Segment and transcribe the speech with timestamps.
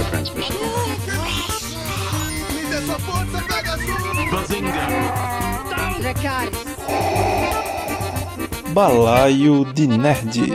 [0.00, 0.54] power transmission.
[8.72, 10.52] Balaio de Nerd.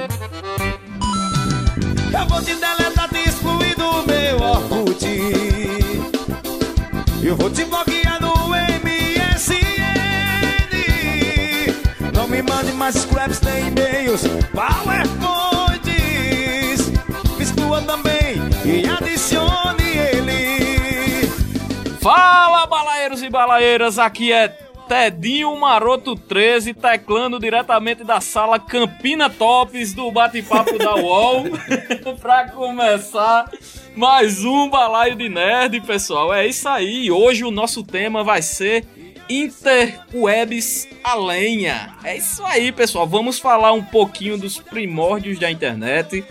[2.13, 5.05] Eu vou te deletar, te excluir do meu Orkut.
[7.21, 9.61] Eu vou te bloquear no MSN.
[12.13, 14.21] Não me mande mais scraps nem e-mails,
[14.53, 15.54] PowerPoints.
[22.05, 24.47] Fala, balaeiros e balaeiras, aqui é
[24.87, 31.45] Tedinho Maroto 13, teclando diretamente da sala Campina Tops do bate-papo da UOL.
[32.21, 33.49] pra começar
[33.95, 36.31] mais um balaio de nerd, pessoal.
[36.31, 37.09] É isso aí.
[37.09, 38.85] Hoje o nosso tema vai ser
[39.27, 41.95] Interwebs a lenha.
[42.03, 43.07] É isso aí, pessoal.
[43.07, 46.23] Vamos falar um pouquinho dos primórdios da internet,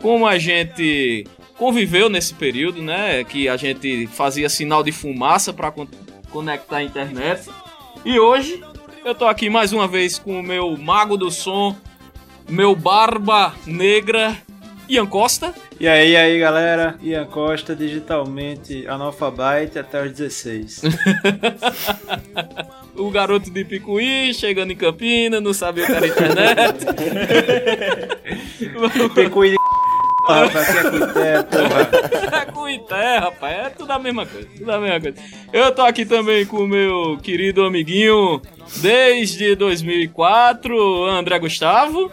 [0.00, 1.26] como a gente
[1.58, 3.24] conviveu nesse período, né?
[3.24, 5.72] Que a gente fazia sinal de fumaça para
[6.30, 7.50] conectar a internet.
[8.04, 8.62] E hoje
[9.04, 11.76] eu tô aqui mais uma vez com o meu mago do som,
[12.48, 14.36] meu barba negra,
[14.88, 15.52] Ian Costa.
[15.80, 16.96] E aí, e aí, galera?
[17.02, 20.82] Ian Costa, digitalmente analfabete até os 16.
[22.96, 26.86] o garoto de Picuí, chegando em Campina, não sabia o que era internet.
[29.14, 29.56] Picuí de
[30.34, 32.40] rapaz, aqui é Cuité, porra.
[32.40, 35.16] É Cuité, rapaz, é tudo a mesma coisa, tudo a mesma coisa.
[35.52, 38.40] Eu tô aqui também com o meu querido amiguinho
[38.76, 42.10] desde 2004, André Gustavo.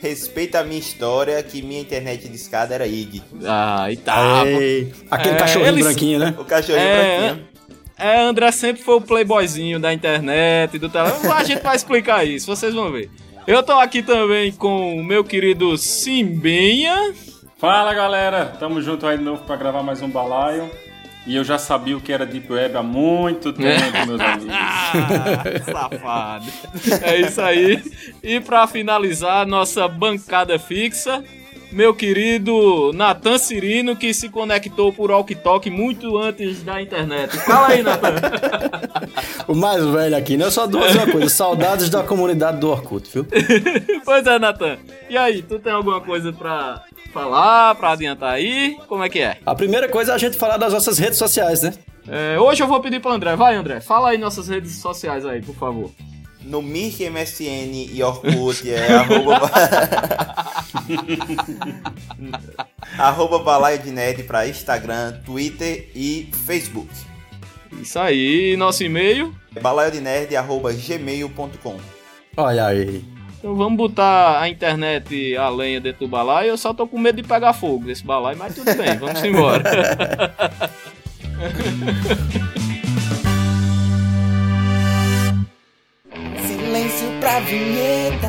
[0.00, 3.20] Respeita a minha história que minha internet de escada era IG.
[3.44, 4.44] Ah, e tá.
[4.46, 6.34] Ei, aquele cachorrinho eles- branquinho, né?
[6.38, 7.48] O cachorrinho É, branquinho.
[7.98, 11.32] É, André sempre foi o playboyzinho da internet, do telefone.
[11.32, 13.10] A gente vai explicar isso, vocês vão ver.
[13.44, 17.12] Eu tô aqui também com o meu querido Simbenha.
[17.58, 20.70] Fala galera, tamo junto aí de novo pra gravar mais um balaio.
[21.26, 24.54] E eu já sabia o que era Deep Web há muito tempo, meus amigos.
[24.54, 25.42] Ah,
[25.72, 26.46] safado.
[27.02, 27.82] É isso aí.
[28.22, 31.22] E pra finalizar, nossa bancada fixa,
[31.70, 37.36] meu querido Natan Cirino, que se conectou por walkie-talkie muito antes da internet.
[37.38, 38.14] Fala aí, Natan.
[39.46, 40.44] O mais velho aqui, né?
[40.44, 43.26] Eu só dou uma coisa, saudades da comunidade do Orkut, viu?
[44.04, 44.76] pois é, Natan.
[45.08, 46.82] E aí, tu tem alguma coisa pra
[47.14, 48.76] falar, pra adiantar aí?
[48.86, 49.38] Como é que é?
[49.46, 51.72] A primeira coisa é a gente falar das nossas redes sociais, né?
[52.06, 53.34] É, hoje eu vou pedir pro André.
[53.36, 53.80] Vai, André.
[53.80, 55.90] Fala aí nossas redes sociais aí, por favor.
[56.48, 59.50] No Mirk, MSN e Orkut é arroba...
[62.98, 66.88] arroba balaio de nerd pra Instagram, Twitter e Facebook.
[67.82, 69.34] Isso aí, nosso e-mail.
[69.60, 71.76] Balaio de nerd arroba gmail.com
[72.34, 73.04] Olha aí.
[73.38, 76.48] Então vamos botar a internet a lenha dentro do balaio.
[76.48, 79.62] Eu só tô com medo de pegar fogo desse balaio, mas tudo bem, vamos embora.
[86.78, 88.28] Silêncio pra vinheta.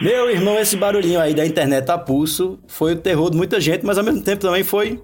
[0.00, 3.84] Meu irmão, esse barulhinho aí da internet a pulso foi o terror de muita gente,
[3.86, 5.00] mas ao mesmo tempo também foi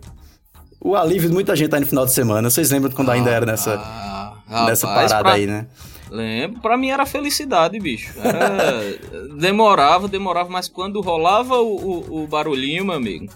[0.80, 2.50] o alívio de muita gente aí no final de semana.
[2.50, 5.66] Vocês lembram quando ainda era nessa, Ah, nessa rapaz, parada pra- aí, né?
[6.10, 8.12] Lembro, pra mim era felicidade, bicho.
[8.22, 8.80] Era-
[9.38, 13.28] demorava, demorava, mas quando rolava o, o- o barulhinho, meu amigo,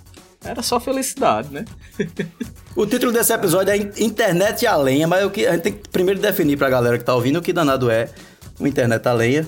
[0.44, 1.64] era só felicidade, né?
[2.74, 5.72] O título desse episódio é In- Internet a lenha, mas o que a gente tem
[5.74, 8.08] que primeiro definir pra galera que tá ouvindo o que danado é
[8.58, 9.46] o Internet a lenha.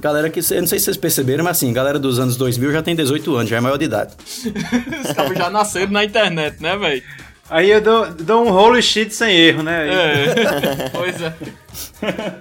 [0.00, 2.82] Galera que, eu não sei se vocês perceberam, mas assim, galera dos anos 2000 já
[2.82, 4.12] tem 18 anos, já é maior de idade.
[5.06, 7.02] Os cabos já nasceram na internet, né, velho?
[7.50, 9.88] Aí eu dou, dou um holy shit sem erro, né?
[9.88, 10.88] É.
[10.90, 11.34] pois é.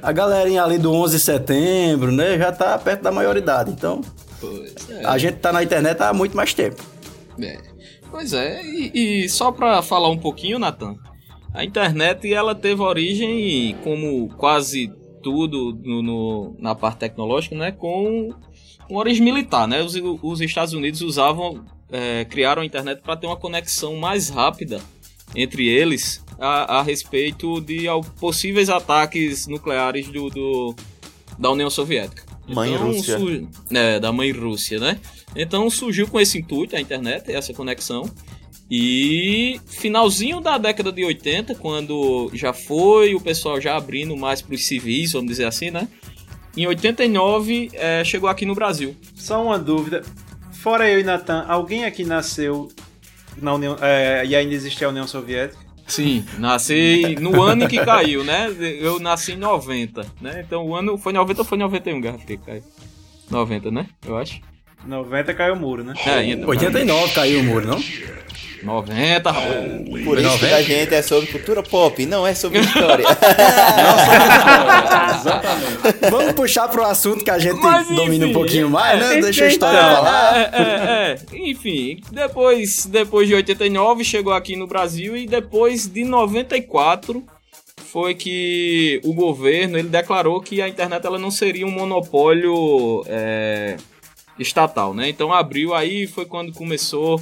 [0.02, 4.02] A galerinha ali do 11 de setembro, né, já tá perto da maioridade, então
[4.40, 5.06] Pois é.
[5.06, 6.81] a gente tá na internet há muito mais tempo.
[7.42, 7.57] É.
[8.10, 10.95] Pois é, e, e só pra falar um pouquinho, Nathan,
[11.54, 14.92] a internet ela teve origem, como quase
[15.24, 18.30] tudo no, no- na parte tecnológica, né, com,
[18.88, 19.81] com origem militar, né?
[19.81, 24.80] Os, os Estados Unidos usavam, é, criaram a internet para ter uma conexão mais rápida
[25.36, 30.75] entre eles a, a respeito de ao- possíveis ataques nucleares do, do-
[31.40, 32.24] da União Soviética.
[32.48, 33.18] Mãe Rússia.
[33.18, 35.00] su- é, da mãe Rússia, né?
[35.36, 38.10] Então surgiu com esse intuito a internet, essa conexão.
[38.70, 44.56] E finalzinho da década de 80, quando já foi o pessoal já abrindo mais para
[44.56, 45.88] os civis, vamos dizer assim, né?
[46.56, 48.96] Em 89 é, chegou aqui no Brasil.
[49.16, 50.04] Só uma dúvida.
[50.52, 52.70] Fora eu e Natan, alguém aqui nasceu
[53.38, 55.62] na União, é, e ainda existia a União Soviética.
[55.85, 58.47] Sim, nasci no ano em que caiu, né?
[58.80, 60.44] Eu nasci em 90, né?
[60.45, 62.63] Então o ano foi 90 ou foi 91, Guerra Fria que caiu?
[63.30, 63.88] 90, né?
[64.06, 64.39] Eu acho.
[64.85, 65.94] 90 caiu o muro, né?
[66.06, 66.47] É, ainda.
[66.47, 67.83] 89 caiu o muro, não?
[68.63, 70.04] 90, rapaz.
[70.04, 73.06] Por isso que a gente é sobre cultura pop, não é sobre história.
[75.19, 76.10] Exatamente.
[76.10, 79.18] Vamos puxar pro assunto que a gente Mas, domina um enfim, pouquinho mais, né?
[79.18, 79.95] é, Deixa a história então.
[79.95, 80.38] falar.
[80.38, 81.50] É, é, é.
[81.50, 87.24] Enfim, depois, depois de 89 chegou aqui no Brasil e depois de 94
[87.94, 93.77] foi que o governo ele declarou que a internet ela não seria um monopólio é,
[94.39, 95.10] estatal, né?
[95.10, 97.21] Então abriu aí foi quando começou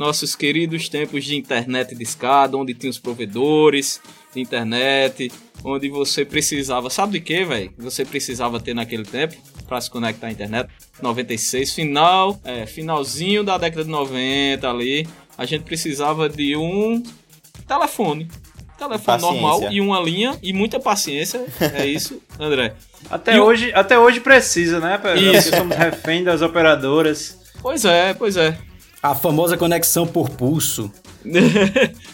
[0.00, 4.00] nossos queridos tempos de internet de escada, onde tinha os provedores
[4.34, 5.30] de internet,
[5.62, 7.70] onde você precisava, sabe de quê, velho?
[7.76, 9.36] Você precisava ter naquele tempo
[9.68, 10.70] para se conectar à internet.
[11.02, 15.06] 96, final, é, finalzinho da década de 90 ali,
[15.36, 17.02] a gente precisava de um
[17.68, 18.26] telefone.
[18.78, 19.30] Telefone Paciência.
[19.42, 21.44] normal e uma linha e muita paciência.
[21.74, 22.74] É isso, André.
[23.10, 24.96] Até, E o- hoje, até hoje precisa, né?
[24.96, 25.50] Porque Isso.
[25.54, 27.38] somos refém das operadoras.
[27.60, 28.56] Pois é, pois é.
[29.02, 30.90] A famosa conexão por pulso.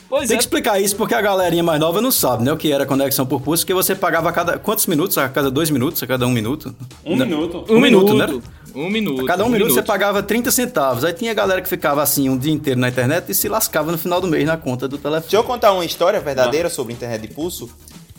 [0.09, 0.39] pois Tem é.
[0.39, 2.53] que explicar isso porque a galerinha mais nova não sabe, né?
[2.53, 4.59] O que era conexão por pulso, porque você pagava a cada.
[4.59, 5.19] Quantos minutos?
[5.19, 6.03] A cada dois minutos?
[6.03, 6.75] A cada um minuto?
[7.05, 7.65] Um minuto.
[7.69, 8.43] Um, Um minuto, minuto, né?
[8.75, 9.23] Um minuto.
[9.23, 11.05] A cada um, um minuto, você pagava 30 centavos.
[11.05, 13.99] Aí tinha galera que ficava assim um dia inteiro na internet e se lascava no
[13.99, 15.23] final do mês na conta do telefone.
[15.23, 17.71] Deixa eu contar uma história verdadeira sobre internet de pulso.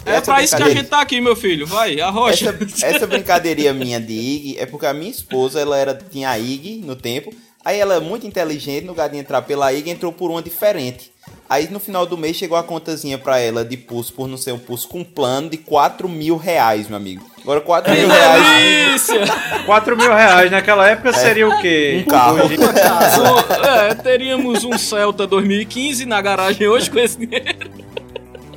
[0.06, 1.68] É Essa pra isso que a gente tá aqui, meu filho.
[1.68, 2.58] Vai, arrocha.
[2.62, 6.40] Essa, essa brincadeirinha minha de IG é porque a minha esposa, ela era, tinha a
[6.40, 7.34] IG no tempo,
[7.68, 11.12] aí ela é muito inteligente, no lugar de entrar pela IG, entrou por uma diferente.
[11.50, 14.54] Aí no final do mês chegou a contazinha pra ela de pulso, por não ser
[14.54, 17.25] um pulso, com um plano de 4 mil reais, meu amigo.
[17.42, 19.25] Agora 4 mil reais, Delícia!
[19.66, 22.04] 4 mil reais naquela época seria o quê?
[22.06, 22.46] um carro.
[22.46, 27.69] Hoje- Um- é, teríamos um Celta 2015 na garagem hoje com esse dinheiro.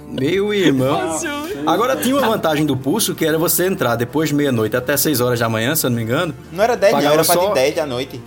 [0.09, 1.19] Meu irmão.
[1.67, 5.21] Agora tinha uma vantagem do pulso que era você entrar depois de meia-noite até 6
[5.21, 6.35] horas da manhã, se eu não me engano.
[6.53, 8.21] Não era 10 não, era pra só- de 10 da noite.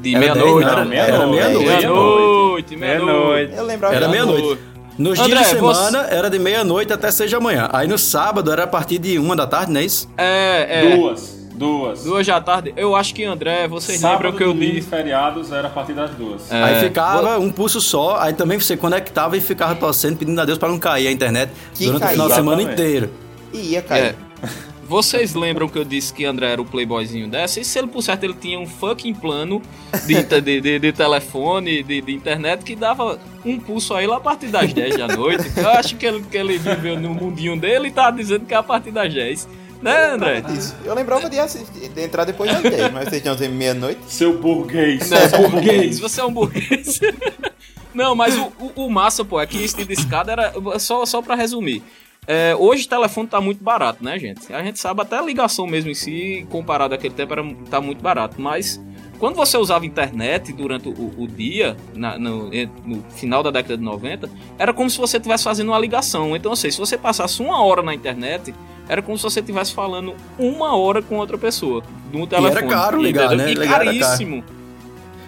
[0.00, 0.64] De meia-noite.
[0.64, 0.84] 10, não, Era
[1.26, 1.66] meia-noite.
[1.66, 2.76] Meia-noite.
[2.76, 3.54] Meia-noite.
[3.56, 4.58] Eu lembrava Era meia-noite.
[4.98, 7.68] Nos André, dias de você- semana era de meia-noite até 6 da manhã.
[7.72, 10.08] Aí no sábado era a partir de uma da tarde, não é isso?
[10.18, 10.96] É, é.
[10.96, 11.42] Duas.
[11.54, 12.04] Duas.
[12.04, 12.72] Duas da tarde.
[12.76, 14.88] Eu acho que, André, vocês Sábado, lembram que eu disse.
[14.88, 16.50] feriados era a partir das duas.
[16.50, 20.44] É, Aí ficava um pulso só, aí também você conectava e ficava torcendo, pedindo a
[20.44, 22.82] Deus para não cair a internet Que durante o caía, final de semana exatamente.
[22.82, 23.10] inteiro.
[23.52, 24.02] E ia cair.
[24.04, 24.14] É.
[24.92, 27.58] Vocês lembram que eu disse que André era o playboyzinho dessa?
[27.60, 29.62] E se ele, por certo, ele tinha um fucking plano
[30.06, 34.20] de, de, de- de telefone, de, de internet, que dava um pulso a ele a
[34.20, 35.50] partir das 10 da noite.
[35.56, 38.56] Eu acho que ele, que ele viveu no mundinho dele e tá dizendo que é
[38.58, 39.48] a partir das 10.
[39.80, 40.42] Né, André?
[40.56, 40.76] Isso.
[40.84, 44.00] Eu lembrava de, assistir- de entrar depois das 10, mas vocês dizendo meia-noite.
[44.08, 45.08] Seu burguês.
[45.08, 47.00] Não, é burguês, você é um burguês.
[47.94, 50.52] Não, mas o, o, o massa, pô, é que esse de escada era.
[50.78, 51.82] Só, só pra resumir.
[52.26, 54.52] É, hoje o telefone tá muito barato, né, gente?
[54.52, 58.00] A gente sabe até a ligação mesmo em si, comparado àquele tempo, era, tá muito
[58.00, 58.40] barato.
[58.40, 58.80] Mas
[59.18, 62.48] quando você usava internet durante o, o dia, na- no,
[62.84, 66.36] no final da década de 90, era como se você estivesse fazendo uma ligação.
[66.36, 68.54] Então, assim, se você passasse uma hora na internet,
[68.88, 71.82] era como se você estivesse falando uma hora com outra pessoa
[72.12, 72.68] no telefone.
[72.68, 73.46] caro ligar, entendeu?
[73.46, 73.52] né?
[73.52, 74.44] E Ligar era caríssimo.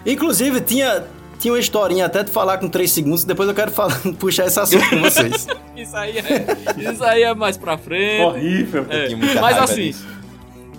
[0.05, 1.03] Inclusive, tinha,
[1.39, 4.59] tinha uma historinha até de falar com 3 segundos, depois eu quero falar, puxar esse
[4.59, 5.47] assunto com vocês.
[5.75, 8.23] Isso aí é, isso aí é mais pra frente.
[8.23, 8.85] Horrível.
[8.89, 9.93] É, mas assim,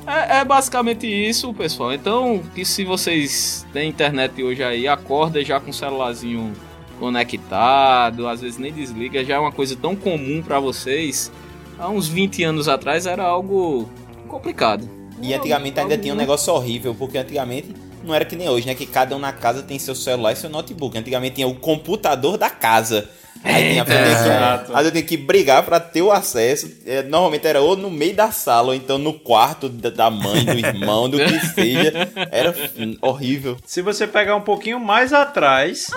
[0.07, 1.93] é, é basicamente isso, pessoal.
[1.93, 6.53] Então, que se vocês têm internet hoje aí, acorda já com o celularzinho
[6.99, 11.31] conectado, às vezes nem desliga, já é uma coisa tão comum pra vocês.
[11.79, 13.89] Há uns 20 anos atrás era algo
[14.29, 14.89] complicado.
[15.21, 17.75] E antigamente ainda tinha um negócio horrível, porque antigamente
[18.07, 18.75] não era que nem hoje, né?
[18.75, 20.97] Que cada um na casa tem seu celular e seu notebook.
[20.97, 23.09] Antigamente tinha o computador da casa.
[23.45, 26.71] Aí tinha, eu tinha que, aí eu tinha que brigar pra ter o acesso.
[26.85, 30.45] É, normalmente era ou no meio da sala, ou então no quarto da, da mãe,
[30.45, 31.93] do irmão, do que seja.
[32.31, 32.55] Era
[33.01, 33.57] horrível.
[33.65, 35.89] Se você pegar um pouquinho mais atrás,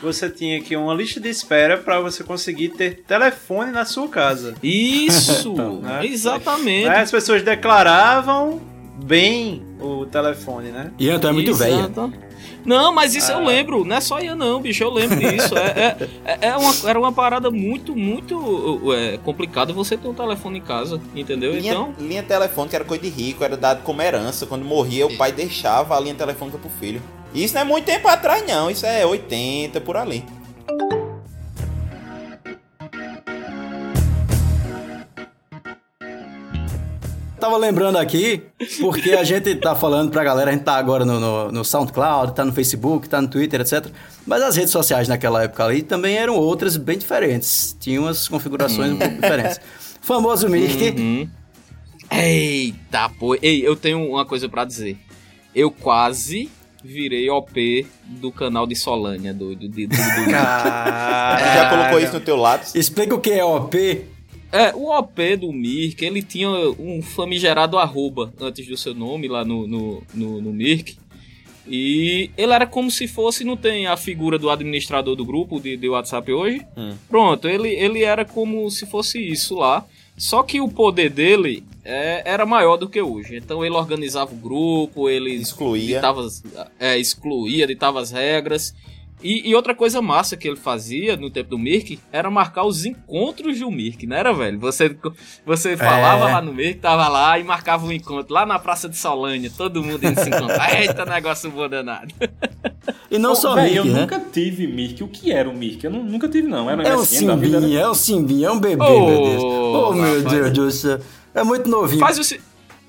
[0.00, 4.54] você tinha aqui uma lista de espera para você conseguir ter telefone na sua casa.
[4.62, 5.54] Isso!
[5.82, 6.06] né?
[6.06, 6.88] exatamente.
[6.88, 8.60] Aí as pessoas declaravam
[8.96, 10.90] bem o telefone, né?
[10.98, 11.74] E então é muito velha.
[11.74, 12.12] Exato.
[12.64, 15.56] Não, mas isso eu lembro, não é só Ian não, bicho, eu lembro disso.
[15.56, 20.08] É, é, é- é uma, era uma parada muito, muito uh, é, complicada você ter
[20.08, 21.52] um telefone em casa, entendeu?
[21.52, 24.46] Linha, Então, linha telefônica era coisa de rico, era dado como herança.
[24.46, 27.00] Quando morria, o pai deixava a linha telefônica pro filho.
[27.32, 28.68] Isso não é muito tempo atrás, não.
[28.70, 30.24] Isso é 80 por ali.
[37.46, 38.42] Tava lembrando aqui,
[38.80, 42.34] porque a gente tá falando pra galera, a gente tá agora no, no, no SoundCloud,
[42.34, 43.86] tá no Facebook, tá no Twitter, etc.
[44.26, 47.76] Mas as redes sociais naquela época ali também eram outras bem diferentes.
[47.78, 49.60] Tinham umas configurações um pouco diferentes.
[50.02, 50.94] Famoso Mirk.
[51.00, 51.28] Uhum.
[52.10, 53.36] Eita, pô.
[53.40, 54.96] Ei, eu tenho uma coisa pra dizer.
[55.54, 56.50] Eu quase
[56.82, 62.20] virei OP do canal de Solânia, do, do, do, do, do- já colocou isso no
[62.20, 62.74] teu lápis?
[62.74, 64.04] Explica o que é OP.
[64.52, 69.44] É, o OP do Mirk, ele tinha um famigerado arroba antes do seu nome lá
[69.44, 70.96] no, no, no, no Mirk.
[71.68, 75.76] E ele era como se fosse, não tem a figura do administrador do grupo de,
[75.76, 76.64] de WhatsApp hoje?
[77.08, 79.84] Pronto, ele, ele era como se fosse isso lá.
[80.16, 83.36] Só que o poder dele é, era maior do que hoje.
[83.36, 85.96] Então ele organizava o grupo, ele Excluía.
[85.96, 86.26] ditava,
[86.78, 88.74] é, excluía, ditava as regras.
[89.22, 92.84] E, e outra coisa massa que ele fazia no tempo do Mirk era marcar os
[92.84, 94.58] encontros do Mirk, não era, velho?
[94.60, 94.94] Você,
[95.44, 96.32] você falava É.
[96.34, 99.82] lá no Mirk, tava lá e marcava um encontro lá na Praça de Solânia, todo
[99.82, 100.68] mundo indo se encontrar.
[100.80, 102.12] Eita, negócio bom danado.
[103.08, 104.00] E não só véi, Mirk, eu né?
[104.00, 105.02] nunca tive Mirk.
[105.04, 105.82] O que era o Mirk?
[105.84, 106.68] Eu nu- nunca tive, não.
[106.68, 109.42] Era É um vida, simbinha, era- é um simbinha, é um bebê, Ô, meu Deus.
[109.44, 110.32] Oh, meu rapaz.
[110.32, 111.00] Deus do céu.
[111.32, 112.00] É muito novinho.
[112.00, 112.22] Faz o,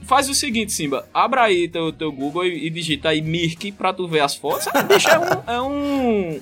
[0.07, 3.93] faz o seguinte, Simba, abra aí teu, teu Google e, e digita aí Mirk pra
[3.93, 4.67] tu ver as fotos.
[4.73, 6.39] Ah, bicho, é um, é um,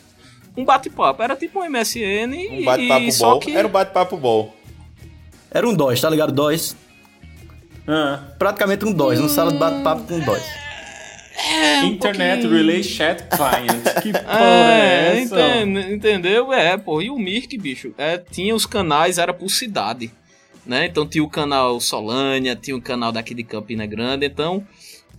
[0.57, 1.21] um bate-papo.
[1.21, 3.39] Era tipo um MSN Um e, bate-papo só bom.
[3.39, 3.55] que...
[3.55, 4.53] Era um bate-papo bom.
[5.51, 6.31] Era um DOS, tá ligado?
[6.31, 6.75] DOS.
[7.87, 10.43] Ah, Praticamente um DOS, uma sala de bate-papo com DOS.
[11.83, 13.83] Internet Relay Chat Client.
[14.01, 15.57] Que porra É, é essa?
[15.57, 16.53] enten- entendeu?
[16.53, 17.01] É, pô.
[17.01, 20.11] E o Mirk, bicho, é, tinha os canais, era por cidade.
[20.65, 20.87] Né?
[20.87, 24.25] Então tinha o canal Solânia, tinha o canal daqui de Campina Grande.
[24.25, 24.65] Então,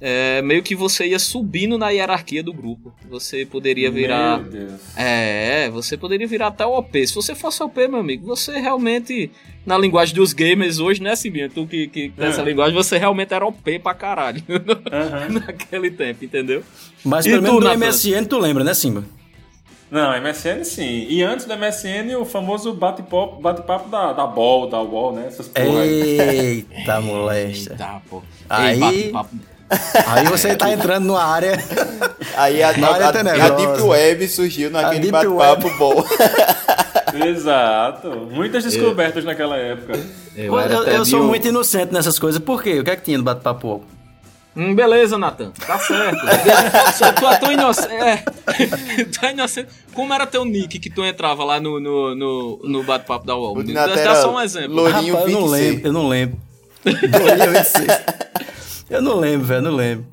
[0.00, 2.92] é, meio que você ia subindo na hierarquia do grupo.
[3.08, 4.40] Você poderia virar.
[4.40, 4.80] Meu Deus.
[4.96, 7.06] É, você poderia virar até o OP.
[7.06, 9.30] Se você fosse OP, meu amigo, você realmente,
[9.64, 11.48] na linguagem dos gamers hoje, né, Simbinha?
[11.48, 12.44] Tu que, que tem essa É.
[12.44, 14.42] linguagem, você realmente era OP pra caralho.
[14.92, 15.28] Aham.
[15.46, 16.62] Naquele tempo, entendeu?
[17.04, 17.86] Mas E pelo menos Nathan?
[17.86, 19.04] MSN tu lembra, né, Simba?
[19.90, 21.06] Não, MSN sim.
[21.08, 25.26] E antes do MSN, o famoso bate-papo bate -papo da, da Ball, da Wall, né?
[25.28, 26.66] Essas porra aí.
[26.70, 27.74] Eita, molesta.
[27.76, 28.22] Tá, pô.
[28.50, 29.12] Aí- Ei.
[30.06, 31.56] Aí você tá entrando numa área.
[32.36, 33.48] Aí a, Na área a, a.
[33.50, 36.04] Deep Web surgiu naquele bate-papo bom.
[37.26, 38.08] Exato.
[38.30, 39.98] Muitas descobertas naquela época.
[40.36, 42.40] Eu, Eu, eu- eu sou muito inocente nessas coisas.
[42.40, 42.78] Por quê?
[42.78, 43.84] O que é que tinha no bate-papo?
[44.56, 45.50] Hum, beleza, Nathan.
[45.50, 46.18] Tá certo.
[46.96, 47.92] Só tu é tão inocente.
[47.92, 48.16] É.
[49.04, 49.68] tu é inocente.
[49.92, 53.62] Como era teu nick que tu entrava lá no, no, no, no bate-papo da UOL?
[53.62, 54.74] Dá, Nathan dá era só um exemplo.
[54.76, 55.50] Lourinho Rapaz, eu não 26.
[55.72, 55.88] lembro.
[55.88, 56.38] Eu não lembro.
[56.84, 57.86] Lourinho 26.
[58.88, 59.62] Eu não lembro, velho.
[59.62, 60.06] Não lembro.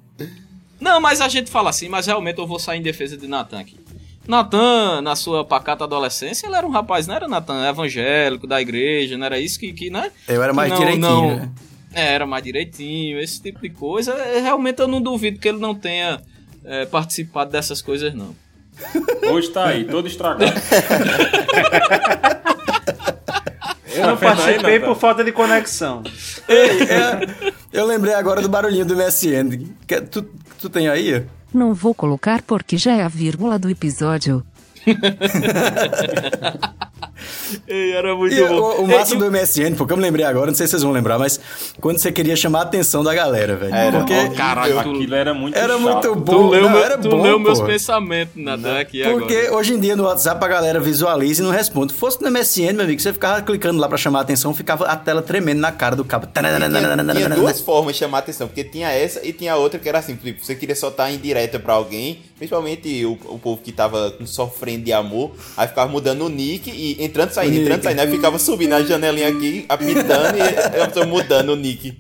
[0.80, 3.60] Não, mas a gente fala assim, mas realmente eu vou sair em defesa de Natan
[3.60, 3.80] aqui.
[4.28, 9.16] Natan, na sua pacata adolescência, ele era um rapaz, não era Natan evangélico, da igreja,
[9.18, 10.12] não era isso que, que né?
[10.28, 11.36] Eu era mais Não, direitinho, não.
[11.36, 11.52] né?
[11.94, 14.14] É, era mais direitinho, esse tipo de coisa.
[14.14, 16.20] É, Realmente eu não duvido que ele não tenha
[16.66, 18.36] é, participado dessas coisas, não.
[19.32, 20.52] Hoje tá aí, todo estragado.
[23.96, 26.02] Eu não Tá participei por falta de conexão.
[26.48, 29.68] Ei, é, eu lembrei agora do barulhinho do MSN.
[29.88, 30.24] Que- Tu,
[30.60, 31.24] tu tem aí?
[31.54, 34.44] Não vou colocar porque já é a vírgula do episódio.
[37.68, 38.56] Ei, era muito E bom.
[38.56, 40.72] o, o Ei, massa e- do MSN, porque eu me lembrei agora, não sei se
[40.72, 41.40] vocês vão lembrar, mas
[41.80, 43.74] quando você queria chamar a atenção da galera, velho.
[43.74, 44.00] Era.
[44.00, 45.82] Porque Ó, Caralho, Aquilo era muito era chato.
[45.82, 46.34] muito bom.
[46.34, 49.56] tu leu, não, meu- era tu bom, leu meus pensamentos, Natan, aqui Porque agora.
[49.56, 51.94] hoje em dia no WhatsApp a galera visualiza e não responde.
[51.94, 54.96] Fosse no MSN, meu amigo, você ficava clicando lá pra chamar a atenção, ficava a
[54.98, 56.28] tela tremendo na cara do cabo.
[56.28, 56.60] Tinha,
[57.14, 60.00] tinha duas formas de chamar a atenção, porque tinha essa e tinha outra que era
[60.00, 64.86] assim, tipo, você queria soltar indireta pra alguém, principalmente o, o povo que tava sofrendo
[64.86, 68.74] de amor, aí ficava mudando o nick e entrando saindo, entrando saindo, aí ficava subindo
[68.74, 71.98] a janelinha aqui, apitando e eu tô mudando o nick.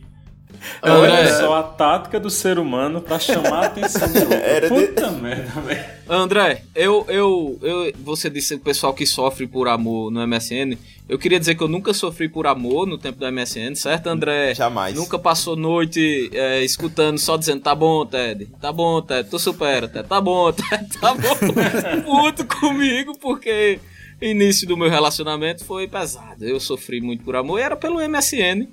[0.82, 1.34] Olha André.
[1.34, 4.34] só a tática do ser humano pra chamar a atenção do outro.
[4.44, 5.86] Era de- Puta merda, velho.
[6.10, 10.78] André, eu, eu, eu, você disse o pessoal que sofre por amor no MSN.
[11.08, 14.54] Eu queria dizer que eu nunca sofri por amor no tempo do MSN, certo, André?
[14.56, 14.96] Jamais.
[14.96, 19.88] Nunca passou noite é, escutando, só dizendo, tá bom, Ted, tá bom, Ted, tu supera,
[19.88, 21.36] Ted, tá bom, Ted, tá bom.
[22.06, 23.80] Puto comigo, porque
[24.22, 26.46] início do meu relacionamento foi pesado.
[26.46, 28.68] Eu sofri muito por amor e era pelo MSN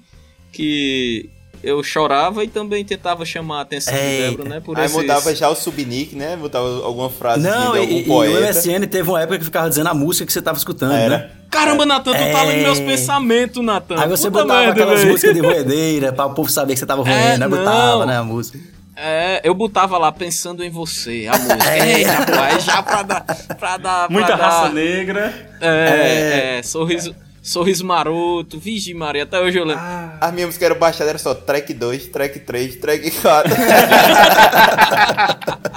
[0.52, 1.28] que
[1.62, 4.30] eu chorava e também tentava chamar a atenção de Eita.
[4.30, 4.60] Débora, né?
[4.60, 6.36] Por Aí esses- mudava já o subnick, né?
[6.36, 8.40] Botava alguma frase Não, de e, algum e o poeta.
[8.40, 11.18] MSN teve uma época que ficava dizendo a música que você tava escutando, Era.
[11.18, 11.30] né?
[11.50, 12.62] Caramba, Natan, tu tá lendo É.
[12.62, 14.00] meus pensamentos, Natan.
[14.00, 15.12] Aí você Puta botava merda, aquelas velho.
[15.12, 17.38] músicas de roedeira pra o povo saber que você tava ruim, É, né?
[17.38, 17.50] não.
[17.50, 18.58] Botava, né, a música.
[18.96, 21.76] É, eu botava lá pensando em você, a música.
[21.86, 23.24] Eita, rapaz, já pra dar.
[23.58, 25.32] Pra dar pra Muita dar- raça negra.
[25.60, 27.14] É, é, sorriso.
[27.42, 29.82] Sorriso Maroto, Vigi Maria, até hoje eu lembro.
[30.20, 33.50] As minhas músicas eram baixadas, era só track 2, track 3, track 4.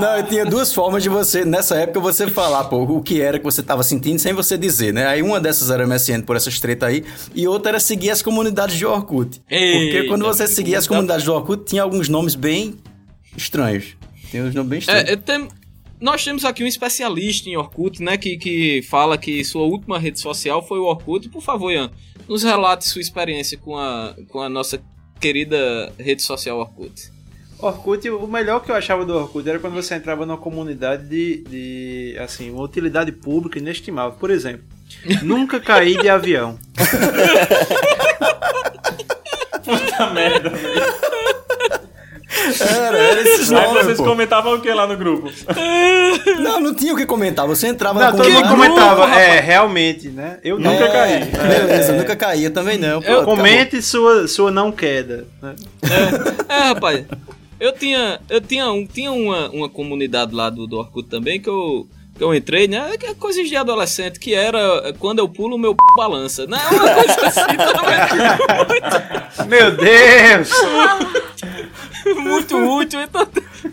[0.00, 3.38] Não, eu tinha duas formas de você, nessa época, você falar, pô, o que era
[3.38, 5.06] que você tava sentindo sem você dizer, né?
[5.06, 8.76] Aí uma dessas era MSN por essas treta aí, e outra era seguir as comunidades
[8.76, 9.40] de Orkut.
[9.48, 12.76] Porque quando você seguia as comunidades de Orkut, tinha alguns nomes bem
[13.36, 13.96] estranhos.
[14.32, 15.08] Tem uns nomes bem estranhos.
[15.08, 15.48] É, eu tem-
[16.04, 20.20] nós temos aqui um especialista em Orkut, né, que, que fala que sua última rede
[20.20, 21.30] social foi o Orkut.
[21.30, 21.90] Por favor, Ian,
[22.28, 24.78] nos relate sua experiência com a, com a nossa
[25.18, 27.10] querida rede social Orkut.
[27.58, 31.42] Orkut, o melhor que eu achava do Orkut era quando você entrava numa comunidade de,
[31.44, 34.18] de assim, uma utilidade pública inestimável.
[34.18, 34.66] Por exemplo,
[35.24, 36.58] nunca caí de avião.
[39.64, 41.04] Puta merda, velho.
[42.60, 44.04] Era, era esses Aí nomes, vocês pô.
[44.04, 45.30] comentavam o que lá no grupo?
[46.40, 47.46] Não, não tinha o que comentar.
[47.46, 50.38] Você entrava Não, na todo mundo comentava, é, realmente, né?
[50.42, 51.24] Eu nunca É, caí.
[51.24, 51.96] Beleza, É.
[51.98, 53.00] nunca caía também não.
[53.00, 53.36] Pô, Eu- acabou.
[53.36, 55.26] Comente sua, sua não queda.
[55.42, 55.54] né?
[56.48, 57.04] É, rapaz.
[57.60, 61.48] Eu tinha, eu tinha, um, tinha uma, uma comunidade lá do, do Orkut também que
[61.48, 62.96] eu, que eu entrei, né?
[62.98, 66.46] Que é coisas de adolescente, que era é, quando eu pulo, meu p balança.
[66.46, 66.58] Né?
[66.70, 69.48] Uma coisa assim também.
[69.48, 70.50] Meu Deus!
[72.22, 73.00] Muito útil.
[73.00, 73.26] Então,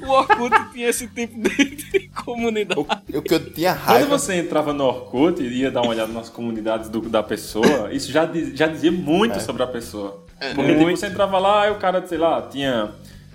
[0.04, 2.80] o Orkut tinha esse tipo de, de comunidade.
[2.80, 4.18] O, o que eu tinha Quando raiva.
[4.18, 8.12] você entrava no Orkut e ia dar uma olhada nas comunidades do- da pessoa, isso
[8.12, 10.24] já, diz- já dizia muito sobre a pessoa.
[10.56, 12.90] Porque tipo, você entrava lá e o cara, sei lá, tinha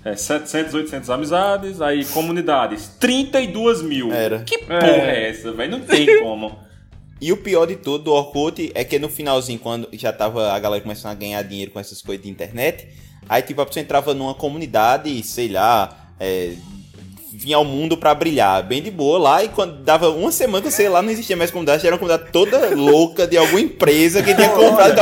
[0.06, 4.12] é, 700, 800 amizades, aí comunidades, 32 mil.
[4.12, 4.44] Era.
[4.44, 5.72] Que porra é, essa, velho?
[5.72, 6.56] Não tem como.
[7.20, 10.58] E o pior de tudo do Orkut é que no finalzinho, quando já tava a
[10.60, 12.86] galera começando a ganhar dinheiro com essas coisas de internet,
[13.28, 16.54] aí tipo, a pessoa entrava numa comunidade, sei lá, é,
[17.36, 20.88] vinha ao mundo pra brilhar, bem de boa lá, e quando dava uma semana, sei
[20.88, 24.48] lá, não existia mais comunidade, era uma comunidade toda louca de alguma empresa que tinha
[24.48, 25.00] comprado.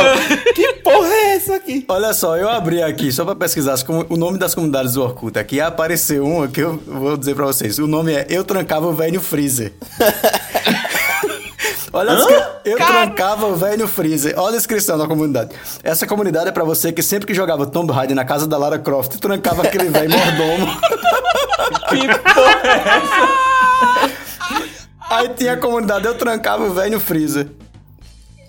[0.54, 1.84] Que porra é essa aqui?
[1.88, 3.76] Olha só, eu abri aqui só pra pesquisar
[4.08, 5.38] o nome das comunidades do Orkut.
[5.38, 7.78] Aqui apareceu uma que eu vou dizer pra vocês.
[7.78, 9.72] O nome é Eu Trancava o Velho Freezer.
[11.96, 14.34] Olha a descri- Eu trancava o velho freezer.
[14.36, 15.50] Olha a descrição da comunidade.
[15.82, 18.78] Essa comunidade é pra você que sempre que jogava Tomb Raider na casa da Lara
[18.78, 20.66] Croft, trancava aquele velho mordomo.
[21.88, 24.14] Que porra é essa?
[25.10, 27.46] Aí tinha a comunidade Eu Trancava o Velho Freezer.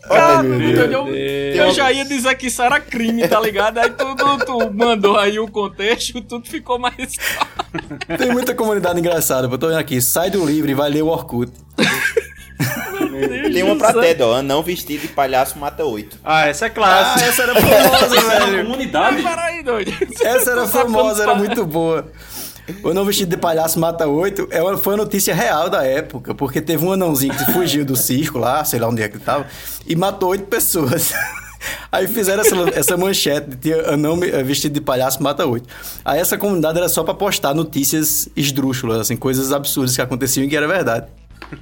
[0.08, 3.78] Cara, eu, eu já ia dizer que isso era crime, tá ligado?
[3.80, 7.16] Aí tu, tu, tu mandou aí o contexto, tudo ficou mais.
[8.18, 9.48] Tem muita comunidade engraçada.
[9.48, 10.02] Eu tô vendo aqui.
[10.02, 11.52] Sai do livro e vai ler o Orkut.
[13.54, 16.18] Tem uma pra TED, ó, anão vestido de palhaço mata oito.
[16.24, 17.26] Ah, essa é Ah, clássica.
[17.30, 18.64] essa era famosa, velho.
[18.66, 19.22] comunidade?
[19.24, 19.94] Peraí, doido.
[20.22, 22.06] Essa era famosa, era muito boa.
[22.84, 26.34] O não vestido de palhaço mata oito é uma- foi uma notícia real da época,
[26.34, 29.24] porque teve um anãozinho que fugiu do circo lá, sei lá onde é que ele
[29.24, 29.46] tava,
[29.86, 31.14] e matou oito pessoas.
[31.92, 35.68] Aí fizeram essa, essa manchete de anão eh, vestido de palhaço mata oito.
[36.04, 40.50] Aí essa comunidade era só pra postar notícias esdrúxulas, assim, coisas absurdas que aconteciam e
[40.50, 41.08] que era verdade.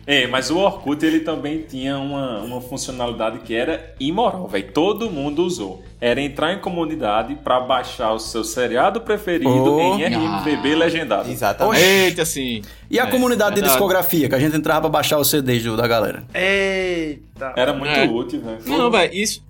[0.07, 4.71] É, mas o Orkut ele também tinha uma, uma funcionalidade que era imoral, velho.
[4.71, 5.83] Todo mundo usou.
[5.99, 9.95] Era entrar em comunidade pra baixar o seu seriado preferido Oh.
[9.97, 11.29] em RMVB legendado.
[11.29, 11.81] Exatamente.
[11.83, 12.61] Eita, sim.
[12.89, 13.73] E a É, comunidade de verdade.
[13.73, 16.23] discografia, que a gente entrava pra baixar os CDs da galera.
[16.33, 17.53] Eita.
[17.55, 18.05] Era muito É.
[18.05, 18.59] útil, velho.
[18.65, 19.43] Não, velho, isso,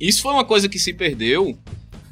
[0.00, 1.56] isso foi uma coisa que se perdeu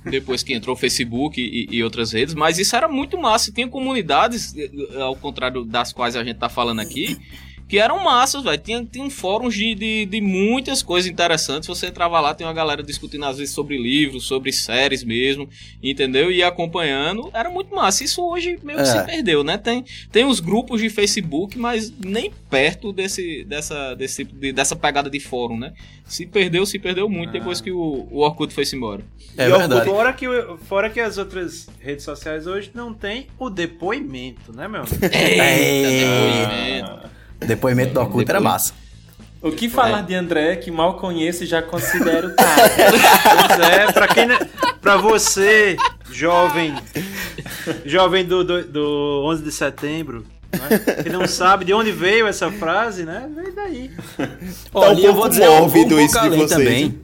[0.04, 3.52] depois que entrou o Facebook e, e outras redes, mas isso era muito massa.
[3.52, 7.16] Tinha comunidades, eh, ao contrário das quais a gente tá falando aqui,
[7.72, 8.58] que eram massas, velho.
[8.58, 11.66] Tinha, tinha fóruns de, de, de muitas coisas interessantes.
[11.66, 15.48] Você entrava lá, tem uma galera discutindo às vezes sobre livros, sobre séries mesmo,
[15.82, 16.30] entendeu?
[16.30, 17.30] E ia acompanhando.
[17.32, 18.04] Era muito massa.
[18.04, 18.84] Isso hoje meio que É.
[18.84, 19.56] se perdeu, né?
[19.56, 25.08] Tem, tem os grupos de Facebook, mas nem perto desse, dessa, desse, de- dessa pegada
[25.08, 25.72] de fórum, né?
[26.04, 29.00] Se perdeu, se perdeu muito depois que o, o Orkut foi-se embora.
[29.34, 29.86] É E, verdade.
[29.88, 30.26] Fora que,
[30.68, 34.82] fora que as outras redes sociais hoje não tem o depoimento, né, meu?
[35.00, 37.21] Depoimento.
[37.46, 38.74] Depoimento do Orkut era Depois- massa.
[39.40, 42.70] O que falar de André que mal conheço e já considero cara?
[43.48, 44.28] Pois é, pra quem.
[44.80, 45.76] Pra você,
[46.12, 46.74] jovem.
[47.84, 50.24] Jovem do, do, do 11 de setembro.
[50.52, 51.02] Né?
[51.02, 53.28] Que não sabe de onde veio essa frase, né?
[53.34, 53.90] Veio daí.
[54.72, 57.00] Olha, um eu vou pouco dizer um, um mórbido pouco isso de vocês, também.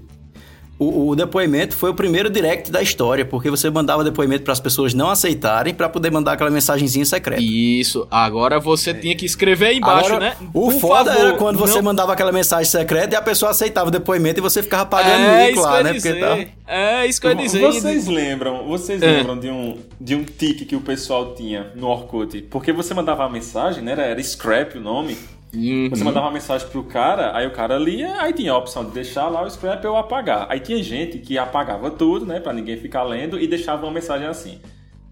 [0.79, 4.61] O, o depoimento foi o primeiro direct da história, porque você mandava depoimento para as
[4.61, 7.43] pessoas não aceitarem para poder mandar aquela mensagenzinha secreta.
[7.43, 10.37] Isso, agora você tinha que escrever aí embaixo, Agora, né?
[10.55, 13.51] O Por foda favor, era quando você não- mandava aquela mensagem secreta e a pessoa
[13.51, 15.93] aceitava o depoimento e você ficava pagando É mico lá, né?
[15.95, 16.15] dizer.
[16.21, 16.53] Porque tá...
[16.73, 17.61] É isso que eu ia dizer.
[17.61, 19.07] Vocês lembram, vocês É.
[19.17, 22.43] lembram de um, de um tique que o pessoal tinha no Orkut?
[22.43, 23.93] Porque você mandava a mensagem, né?
[23.93, 25.17] Era, era Scrap o nome.
[25.55, 25.89] Uhum.
[25.91, 28.91] Você mandava uma mensagem pro cara, aí o cara lia, aí tinha a opção de
[28.91, 30.47] deixar lá o scrap ou apagar.
[30.51, 34.27] Aí tinha gente que apagava tudo, né, pra ninguém ficar lendo, e deixava uma mensagem
[34.27, 34.61] assim.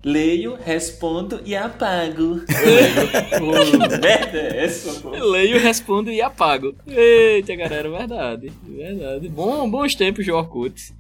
[0.05, 2.41] Leio, respondo e apago.
[2.47, 3.41] Que
[3.99, 5.11] merda é essa, pô?
[5.11, 6.77] Leio, respondo e apago.
[6.87, 8.53] Eita, galera, verdade.
[8.63, 9.29] Verdade.
[9.29, 10.93] Bom, bons tempos de Orkut.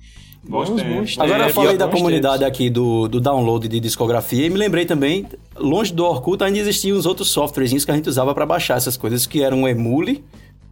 [0.49, 1.19] Bons tempos.
[1.19, 2.49] Agora eu tempos, falei da bons comunidade tempos.
[2.49, 6.97] aqui do, do download de discografia e me lembrei também, longe do Orkut ainda existiam
[6.97, 10.25] uns outros softwarezinhos que a gente usava pra baixar essas coisas, que eram o Emule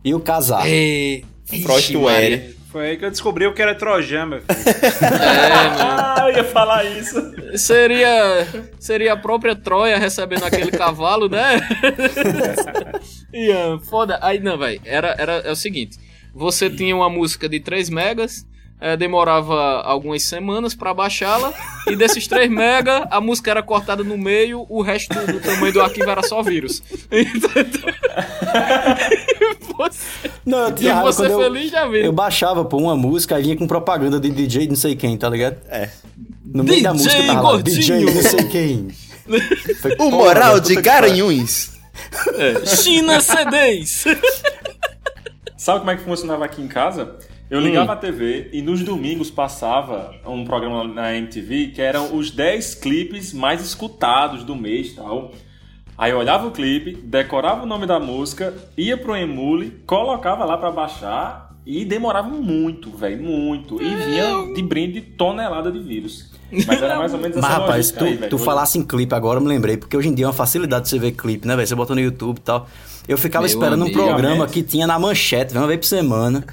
[0.04, 0.66] e o Casar.
[0.66, 1.24] Ei,
[1.62, 2.54] Frostware.
[2.74, 4.48] Foi aí que eu descobri o que era Trojan, meu filho.
[6.16, 7.20] Ah, eu ia falar isso.
[7.56, 8.48] Seria,
[8.80, 11.60] seria a própria Troia recebendo aquele cavalo, né?
[13.32, 14.18] Ian, foda.
[14.20, 14.80] Aí não, velho.
[14.84, 15.98] Era, era é o seguinte:
[16.34, 18.44] você tinha uma música de 3 megas,
[18.80, 21.52] eh, demorava algumas semanas pra baixá-la,
[21.86, 25.80] e desses 3 mega, a música era cortada no meio, o resto do, tamanho do
[25.80, 26.82] arquivo era só vírus.
[27.10, 27.94] Entendeu?
[29.76, 32.04] você, Não, eu tinha você quando eu, feliz já viu.
[32.04, 35.28] eu baixava por uma música e vinha com propaganda de DJ não sei quem, tá
[35.28, 35.56] ligado?
[35.68, 35.90] É.
[36.44, 37.62] No meio da música tava lá.
[37.62, 38.88] DJ não sei quem.
[39.80, 41.72] Foi, O porra, moral de Garanhuns.
[42.82, 44.04] China CDs!
[45.56, 47.16] Sabe como é que funcionava aqui em casa?
[47.54, 52.32] Eu ligava a TV e nos domingos passava um programa na MTV que eram os
[52.32, 55.30] 10 clipes mais escutados do mês e tal.
[55.96, 60.58] Aí eu olhava o clipe, decorava o nome da música, ia pro Emule, colocava lá
[60.58, 63.80] pra baixar e demorava muito, velho, muito.
[63.80, 66.32] E vinha de brinde tonelada de vírus.
[66.66, 69.38] Mas era mais ou menos essa Mas, rapaz, tu, aí, tu falasse em clipe agora,
[69.38, 71.54] eu me lembrei, porque hoje em dia é uma facilidade de você ver clipe, né,
[71.54, 71.68] velho?
[71.68, 72.68] Você bota no YouTube e tal.
[73.06, 74.02] Eu ficava Meu esperando um amigo.
[74.02, 76.44] programa que tinha na manchete, uma vez por semana.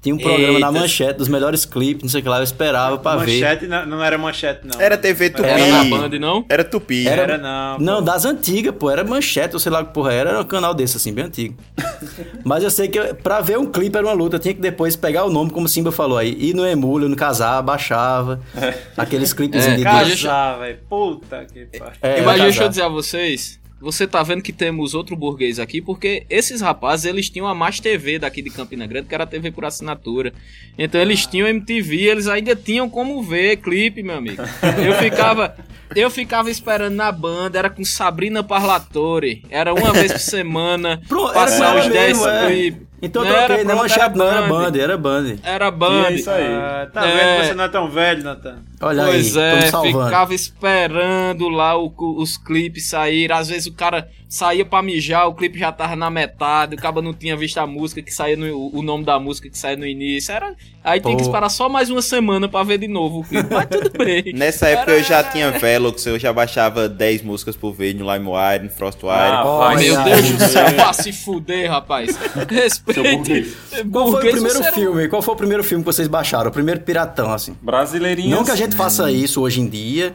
[0.00, 0.80] Tinha um programa na Eita.
[0.80, 3.40] manchete dos melhores clipes, não sei o que lá, eu esperava pra ver.
[3.40, 4.80] Manchete não, não era manchete, não.
[4.80, 5.48] Era TV Tupi.
[5.48, 6.44] Era na Band, não?
[6.48, 7.08] Era Tupi.
[7.08, 7.78] Era- Era não.
[7.80, 10.72] Não, das antigas, pô, era manchete, ou sei lá que porra era, era um canal
[10.72, 11.56] desse, assim, bem antigo.
[12.44, 14.60] Mas eu sei que eu- pra ver um clipe era uma luta, eu tinha que
[14.60, 18.40] depois pegar o nome, como o Simba falou aí, ir no Emule, no casar, baixava,
[18.96, 19.82] aqueles clipes É, de...
[19.82, 20.78] Casar, velho.
[20.88, 21.92] Puta que pariu.
[22.02, 25.80] é, no deixa eu dizer a vocês, você tá vendo que temos outro burguês aqui,
[25.80, 29.26] porque esses rapazes, eles tinham a Mais TV daqui de Campina Grande, que era a
[29.26, 30.32] TV por assinatura.
[30.76, 34.42] Então eles tinham MTV, eles ainda tinham como ver clipe, meu amigo.
[34.84, 35.56] Eu ficava,
[35.94, 41.32] eu ficava esperando na banda, era com Sabrina Parlatore, era uma vez por semana, Pronto,
[41.32, 42.46] passar os 10 mesmo, é.
[42.46, 42.87] clipes.
[43.00, 44.48] Então eu Não era troquei, não é pronto, manchete, não, era Band.
[44.72, 45.36] Band, era Band.
[45.44, 46.08] Era banda.
[46.08, 46.46] é isso aí.
[46.46, 47.16] Ah, tá É.
[47.16, 48.58] vendo que você não é tão velho, Natan?
[48.80, 50.04] Olha Pois aí, é, tô salvando.
[50.06, 53.36] ficava esperando lá o- os clipes saírem.
[53.36, 57.00] Às vezes o cara saía pra mijar, o clipe já tava na metade, o cara
[57.00, 59.86] não tinha visto a música que saía no, o nome da música que saía no
[59.86, 60.32] início.
[60.32, 61.28] Era, aí tem que Pô.
[61.28, 63.48] esperar só mais uma semana pra ver de novo o clipe.
[63.50, 64.32] Mas tudo bem.
[64.36, 68.04] Nessa época Era- eu já tinha Velox, eu já baixava 10 músicas por vez no
[68.12, 69.14] LimeWire, no Frostwire.
[69.14, 70.02] Ah, Olha Meu.
[70.04, 72.18] Deus do céu, vá se fuder, rapaz.
[72.50, 73.00] Respeite.
[73.00, 73.56] burguês.
[73.90, 75.08] Qual foi o primeiro era filme?
[75.08, 76.50] Qual foi o primeiro filme que vocês baixaram?
[76.50, 77.56] O primeiro piratão, assim.
[77.62, 78.30] Brasileirinhos.
[78.36, 80.14] Não que a gente faça isso hoje em dia.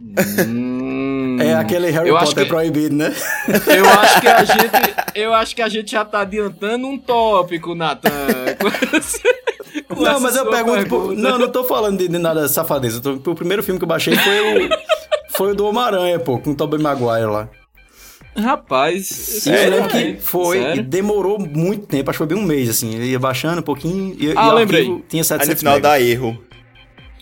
[0.00, 3.14] Hum, É aquele Harry Potter que- proibido, né?
[3.66, 7.74] Eu acho que a gente, eu acho que a gente já tá adiantando um tópico,
[7.74, 8.10] Natan.
[9.96, 10.86] Não, mas eu pergunto.
[10.88, 11.14] por-.
[11.14, 13.00] Não, não tô falando de, de nada safadeza.
[13.00, 14.68] Tô- o primeiro filme que eu baixei foi o.
[15.32, 17.48] Foi o do Homem-Aranha, pô, com o Tobey Maguire lá.
[18.36, 20.82] Rapaz, E eu lembro que foi e Sério?
[20.84, 22.94] demorou muito tempo, acho que foi bem um mês, assim.
[22.94, 24.84] Ele ia baixando um pouquinho e, Ah, e lembrei.
[25.08, 25.90] tinha Aí 700 no final megas.
[25.90, 26.38] dá erro.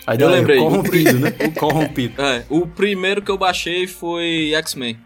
[0.08, 0.58] Aí Eu deu lembrei.
[0.58, 1.30] corrompido, né?
[1.58, 2.22] corrompido.
[2.22, 4.98] É, o primeiro que eu baixei foi X-Men.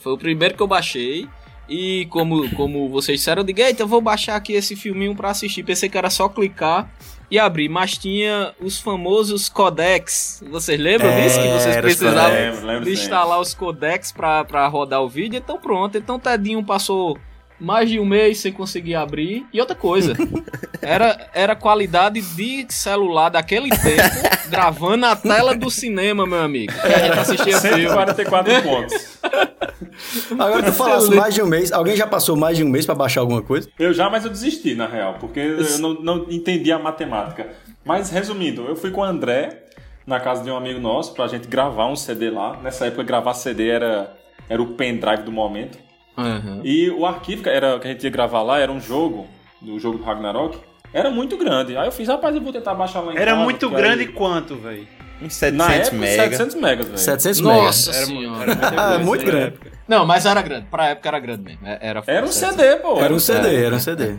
[0.00, 1.28] Foi o primeiro que eu baixei.
[1.68, 5.28] E como, como vocês disseram, eu digo, eita, eu vou baixar aqui esse filminho pra
[5.30, 5.62] assistir.
[5.62, 6.90] Pensei que era só clicar
[7.30, 10.42] e abrir, mas tinha os famosos codecs.
[10.50, 11.38] Vocês lembram É, disso?
[11.40, 13.02] Que vocês precisavam codecs, lembro de sim.
[13.02, 15.36] instalar os codecs pra, pra rodar o vídeo.
[15.36, 17.16] Então pronto, então Tedinho passou
[17.60, 19.46] mais de um mês sem conseguir abrir.
[19.52, 20.14] E outra coisa,
[20.80, 26.72] era, era qualidade de celular daquele tempo, gravando a tela do cinema, meu amigo.
[26.72, 27.88] Que a gente assistia filme.
[27.88, 29.18] 144 pontos.
[30.32, 31.70] Agora tu falasse mais de um mês.
[31.72, 33.68] Alguém já passou mais de um mês pra baixar alguma coisa?
[33.78, 37.48] Eu já, mas eu desisti, na real, porque eu não, não entendi a matemática.
[37.84, 39.64] Mas, resumindo, eu fui com o André
[40.06, 42.58] na casa de um amigo nosso pra gente gravar um CD lá.
[42.62, 44.16] Nessa época, gravar CD era,
[44.48, 45.78] era o pendrive do momento.
[46.24, 46.60] Uhum.
[46.64, 49.26] E o arquivo que, era, que a gente ia gravar lá era um jogo,
[49.60, 50.58] do jogo do Ragnarok.
[50.92, 51.76] Era muito grande.
[51.76, 54.08] Aí eu fiz, rapaz, eu vou tentar baixar lá em Era casa, muito grande aí-
[54.08, 54.86] quanto, velho?
[55.22, 56.22] Uns 700 Na época, mega.
[56.22, 56.98] 700 megas, velho.
[56.98, 58.06] 700 Nossa megas.
[58.08, 58.58] senhora.
[58.76, 59.46] Ah, muito Na grande.
[59.48, 59.72] época.
[59.86, 60.66] Não, mas era grande.
[60.70, 61.60] Pra época era grande mesmo.
[61.66, 62.32] É- Era, Era um.
[62.32, 62.98] CD, pô.
[62.98, 64.14] Era um CD, era um CD.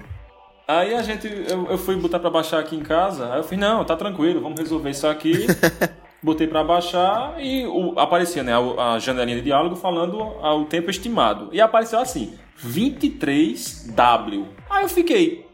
[0.68, 3.58] Aí a gente, eu, eu fui botar pra baixar aqui em casa, aí eu fiz,
[3.60, 5.46] não, tá tranquilo, vamos resolver isso aqui.
[6.24, 10.90] Botei pra baixar e o- aparecia, né, a, a janelinha de diálogo falando ao tempo
[10.92, 11.50] estimado.
[11.52, 14.46] E apareceu assim, 23W.
[14.70, 15.46] Aí eu fiquei,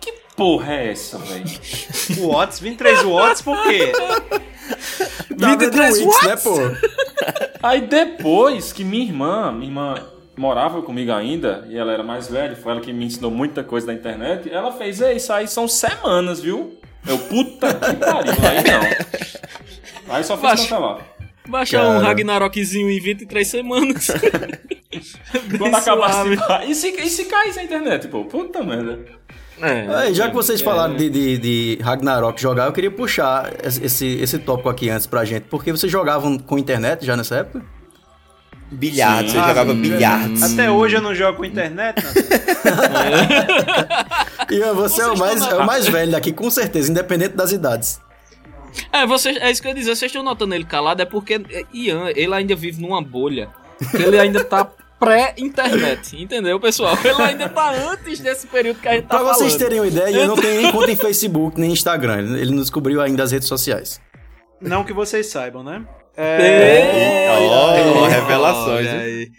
[0.00, 1.44] que porra é essa, velho?
[2.20, 3.92] Watts, 23 watts, por quê?
[5.36, 6.56] 23 watts, né, pô?
[7.62, 9.94] Aí depois que minha irmã, minha irmã
[10.36, 13.86] morava comigo ainda, e ela era mais velha, foi ela que me ensinou muita coisa
[13.88, 16.78] da internet, ela fez, isso aí são semanas, viu?
[17.06, 20.14] Eu, puta que pariu, aí não.
[20.14, 20.62] Aí só fiz Baixo.
[20.64, 20.98] cancelar.
[21.48, 24.08] Baixar um Ragnarokzinho em 23 semanas.
[25.58, 26.26] Quando acabar
[26.68, 28.98] e se, e se caísse a internet, pô, puta merda.
[29.60, 29.86] É.
[29.96, 34.38] Aí, já que vocês falaram de, de, de Ragnarok jogar, eu queria puxar esse, esse
[34.38, 35.44] tópico aqui antes pra gente.
[35.44, 37.64] Porque vocês jogavam com internet já nessa época?
[38.70, 39.80] Bilhardo, você Ah, jogava sim.
[39.80, 40.42] bilhardos.
[40.42, 42.02] Até hoje eu não jogo com internet.
[44.50, 47.52] Ian, você é o, Vocês mais, é o mais velho daqui, com certeza, independente das
[47.52, 48.00] idades.
[48.92, 49.96] É, vocês, é isso que eu ia dizer.
[49.96, 53.48] Vocês estão notando ele calado, é porque é, Ian, ele ainda vive numa bolha.
[53.94, 56.98] Ele ainda tá pré-internet, entendeu, pessoal?
[57.04, 59.58] Ele ainda tá antes desse período que a gente tá Pra vocês falando.
[59.60, 62.36] terem uma ideia, Ian não tem nem conta em Facebook, nem Instagram.
[62.36, 64.00] Ele não descobriu ainda as redes sociais.
[64.60, 65.84] Não que vocês saibam, né?
[66.16, 67.28] É.
[67.30, 69.30] Ó, Olha revelações, hein?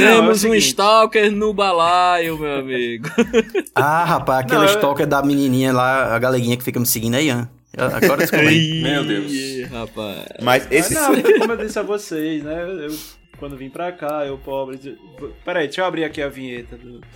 [0.00, 0.04] Aí.
[0.04, 0.66] É Temos um seguinte.
[0.68, 3.08] stalker no balaio, meu amigo.
[3.74, 7.16] Ah, rapaz, aquele Não, eu- stalker da menininha lá, a galeguinha que fica me seguindo
[7.16, 7.48] é Ian.
[7.76, 8.82] Agora eu descobri.
[8.84, 9.32] Meu Deus.
[9.32, 10.26] Ih, rapaz.
[10.42, 10.96] Mas esse.
[10.96, 12.62] Ah, não, como eu disse a vocês, né?
[12.86, 12.94] Eu,
[13.38, 14.76] quando vim pra cá, eu pobre.
[14.76, 14.98] de-
[15.44, 16.98] Peraí, deixa eu abrir aqui a vinheta do.
[17.00, 17.06] do-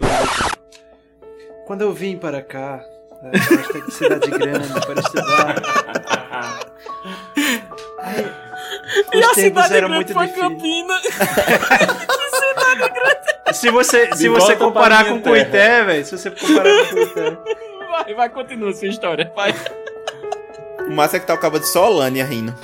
[1.67, 2.81] Quando eu vim para cá,
[3.23, 5.63] né, esta cidade grande, para estudar.
[7.99, 8.27] Aí,
[9.13, 10.49] E os a tempos cidade eram grande muito foi difíceis.
[10.49, 11.01] Campina.
[13.53, 15.21] Se você, se você comparar com.
[15.21, 17.39] Coité, velho, se você comparar com Coité.
[17.89, 19.33] Vai, vai, continua sua história.
[19.35, 19.55] Vai.
[20.87, 22.55] O massa é que tá o cabo de Solânia rindo.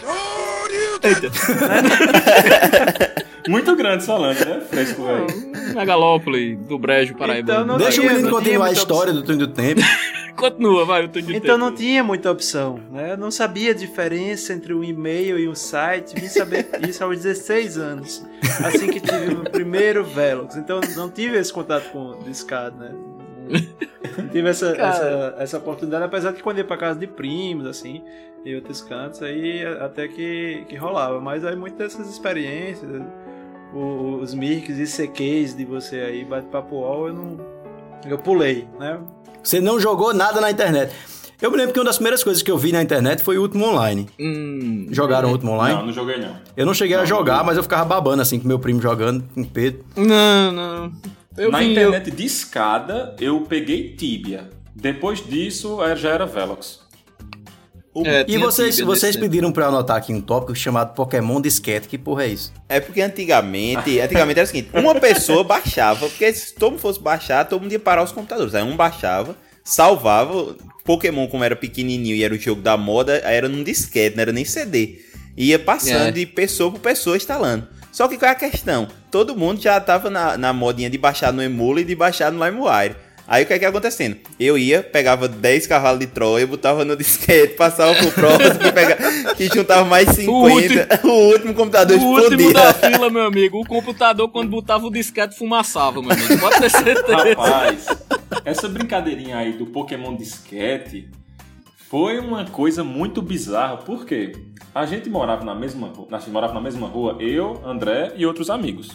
[3.49, 4.61] Muito grande Solange, né?
[4.71, 5.27] Fresco, velho.
[5.75, 7.53] Megalópole do Brejo, Paraíba.
[7.53, 9.81] Então não Deixa o tinha- menino continuar a história do túnel do tempo.
[10.37, 11.59] Continua, vai, eu tô de Então tempo.
[11.59, 13.13] não tinha muita opção, né?
[13.13, 16.19] Eu não sabia a diferença entre um e-mail e um site.
[16.19, 18.25] Vim saber isso aos 16 anos.
[18.65, 20.57] Assim que tive o meu primeiro Velox.
[20.57, 22.91] Então não tive esse contato com o discado, né?
[24.33, 24.89] Tive essa, Cara.
[24.89, 28.03] essa, essa oportunidade, apesar que quando ia pra casa de primos, assim,
[28.45, 31.21] e outros cantos, aí até que, que rolava.
[31.21, 32.91] Mas aí muitas dessas experiências,
[33.75, 37.41] o- os mirks e CQs de você aí, bate-papo UOL, eu não.
[38.09, 38.99] Eu pulei, né?
[39.43, 40.93] Você não jogou nada na internet.
[41.41, 43.43] Eu me lembro que uma das primeiras coisas que eu vi na internet foi o
[43.43, 44.09] último online.
[44.19, 45.77] Hum, Jogaram o último online?
[45.79, 46.37] Não, não joguei não.
[46.57, 47.45] Eu não cheguei a Não, jogar, não.
[47.47, 49.85] mas eu ficava babando assim com meu primo jogando, com o Pedro.
[49.97, 50.93] não, não.
[51.37, 54.51] Eu Na vi, internet de escada, eu peguei Tibia.
[54.75, 56.81] Depois disso, aí já era Velox.
[57.95, 58.05] eu...
[58.07, 61.89] É, E vocês, vocês pediram pra eu anotar aqui um tópico chamado Pokémon Disquete.
[61.89, 62.53] Que porra é isso?
[62.69, 67.01] É porque antigamente, antigamente era o seguinte, uma pessoa baixava, porque se todo mundo fosse
[67.01, 68.55] baixar, todo mundo ia parar os computadores.
[68.55, 73.49] Aí um baixava, salvava, Pokémon como era pequenininho e era o jogo da moda, era
[73.49, 75.01] num disquete, não era nem CD.
[75.37, 76.11] Ia passando É.
[76.11, 77.67] de pessoa por pessoa instalando.
[77.93, 78.89] Só que qual é a questão?
[79.11, 82.43] Todo mundo já tava na, na modinha de baixar no Emule e de baixar no
[82.43, 82.97] LimeWire.
[83.29, 84.17] Aí o que é que ia acontecendo?
[84.41, 89.35] Eu ia, pegava 10 cavalos de Troia, botava no disquete, passava pro próximo, que, pegava,
[89.35, 91.01] que juntava mais 50.
[91.07, 92.53] O último, computador O último explodia.
[92.53, 93.61] da fila, meu amigo.
[93.61, 96.39] O computador, quando botava o disquete, fumaçava, meu amigo.
[96.39, 97.17] Pode ter certeza.
[97.17, 97.87] Rapaz,
[98.45, 101.09] essa brincadeirinha aí do Pokémon Disquete
[101.93, 103.77] foi uma coisa muito bizarra.
[103.77, 104.33] Por quê?
[104.75, 108.25] A gente morava na mesma rua, a gente morava na mesma rua, eu, André e
[108.25, 108.93] outros amigos.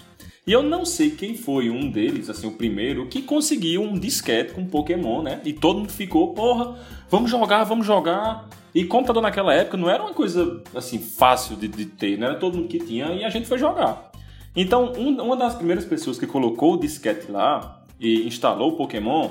[0.48, 4.52] E eu não sei quem foi um deles, assim, o primeiro, que conseguiu um disquete
[4.54, 5.40] com Pokémon, né?
[5.46, 6.76] E todo mundo ficou, porra,
[7.08, 8.50] vamos jogar, vamos jogar.
[8.74, 12.40] E computador naquela época não era uma coisa, assim, fácil de, de ter, não era
[12.40, 14.10] todo mundo que tinha, e a gente foi jogar.
[14.56, 19.30] Então, um- uma das primeiras pessoas que colocou o disquete lá e instalou o Pokémon,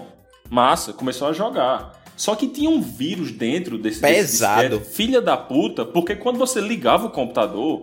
[0.48, 1.95] massa, começou a jogar.
[2.16, 4.78] Só que tinha um vírus dentro desse, desse Pesado.
[4.78, 7.82] disquete, filha da puta, porque quando você ligava o computador,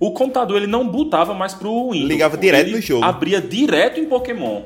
[0.00, 2.08] o computador ele não botava mais pro Windows.
[2.08, 3.04] Ligava direto no jogo.
[3.04, 4.62] Abria direto em Pokémon.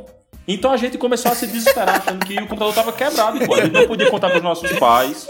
[0.46, 3.54] Então a gente começou a se desesperar, achando que o computador tava quebrado, pô.
[3.54, 5.26] A gente não podia contar pros nossos pais.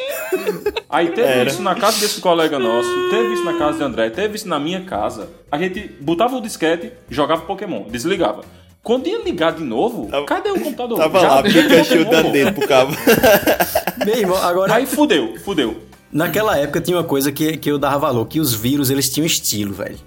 [0.88, 4.37] Aí teve isso na casa desse colega nosso, teve isso na casa de André, teve
[4.37, 5.29] isso na minha casa.
[5.51, 8.44] A gente botava o disquete, jogava Pokémon, desligava.
[8.88, 10.96] Quando ia ligar de novo, cadê o computador?
[10.96, 12.96] Tava Já lá, Pikachu dando dedo pro cabo.
[14.03, 15.77] Meu irmão, agora, Aí fudeu, fudeu.
[16.11, 19.27] naquela época tinha uma coisa que, que eu dava valor, que os vírus, eles tinham
[19.27, 19.98] estilo, velho.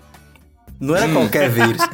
[0.80, 1.78] Não era qualquer vírus.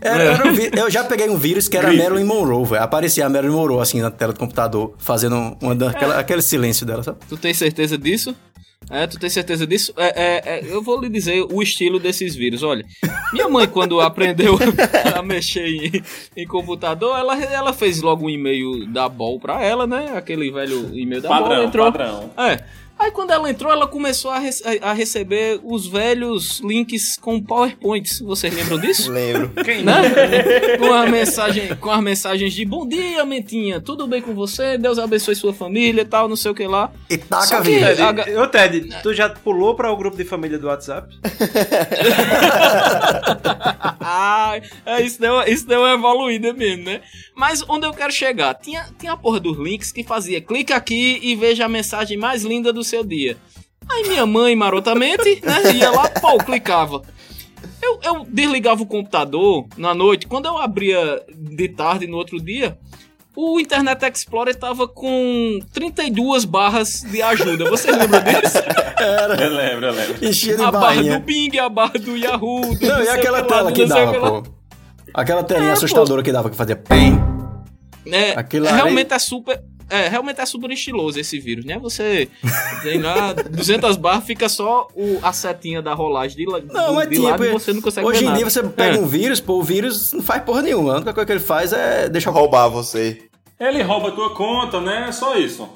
[0.00, 2.02] Era, era um vi- eu já peguei um vírus que era Gripe.
[2.02, 2.82] Marilyn Monroe, velho.
[2.82, 7.02] Aparecia a Marilyn Monroe, assim, na tela do computador, fazendo uma, daquela, aquele silêncio dela,
[7.02, 7.16] sabe?
[7.26, 8.34] Tu tem certeza disso?
[8.90, 9.92] É, tu tem certeza disso?
[9.96, 12.62] É, é, é, eu vou lhe dizer o estilo desses vírus.
[12.62, 12.84] Olha,
[13.32, 14.58] minha mãe, quando aprendeu
[15.16, 16.02] a mexer em,
[16.36, 20.12] em computador, ela, ela fez logo um e-mail da Bol pra ela, né?
[20.16, 21.64] Aquele velho e-mail da Padrão, Bol.
[21.64, 21.92] Entrou.
[21.92, 22.30] padrão.
[22.36, 22.83] É.
[22.96, 28.20] Aí quando ela entrou, ela começou a, rece- a receber os velhos links com PowerPoints.
[28.20, 29.10] Vocês lembram disso?
[29.10, 29.50] Lembro.
[29.84, 30.76] né?
[30.78, 34.78] com, a mensagem, com as mensagens de bom dia, mentinha, tudo bem com você?
[34.78, 36.90] Deus abençoe sua família e tal, não sei o que lá.
[37.10, 37.94] E taca a vida.
[37.96, 38.02] Ted,
[38.36, 41.14] a- ô Ted, tu já pulou para o grupo de família do WhatsApp?
[44.06, 47.00] Ah, é, isso, deu, isso deu uma evoluída mesmo, né?
[47.34, 48.54] Mas onde eu quero chegar?
[48.54, 52.44] Tinha, tinha a porra dos links que fazia clica aqui e veja a mensagem mais
[52.44, 53.36] linda do seu dia.
[53.90, 57.02] Aí minha mãe, marotamente, né, ia lá, pô, clicava.
[57.82, 62.78] Eu, eu desligava o computador na noite, quando eu abria de tarde no outro dia,
[63.36, 67.68] o Internet Explorer tava com 32 barras de ajuda.
[67.68, 68.58] Você lembra disso?
[69.40, 70.24] Eu lembro, eu lembro.
[70.26, 71.18] Enchia de A barra do barrinha.
[71.18, 72.74] Bing, a barra do Yahoo.
[72.76, 74.42] do Não, e aquela tela do que dava, pô.
[75.12, 77.18] Aquela telinha É, assustadora que dava, que fazia PEM.
[78.06, 79.60] É, Aquilo ali- realmente é super.
[79.90, 81.78] É, realmente é super estiloso esse vírus, né?
[81.78, 82.28] Você
[82.82, 87.08] tem lá 200 barras, fica só o, a setinha da rolagem de, Não, do, mas
[87.08, 87.30] de tinha.
[87.30, 88.38] lado e pô, você não consegue Hoje ver em nada.
[88.38, 89.00] dia você pega É.
[89.00, 90.92] um vírus, pô, o vírus não faz porra nenhuma.
[90.92, 93.22] A única coisa que ele faz é deixar Roubar você.
[93.60, 95.12] Ele rouba a tua conta, né?
[95.12, 95.68] Só isso.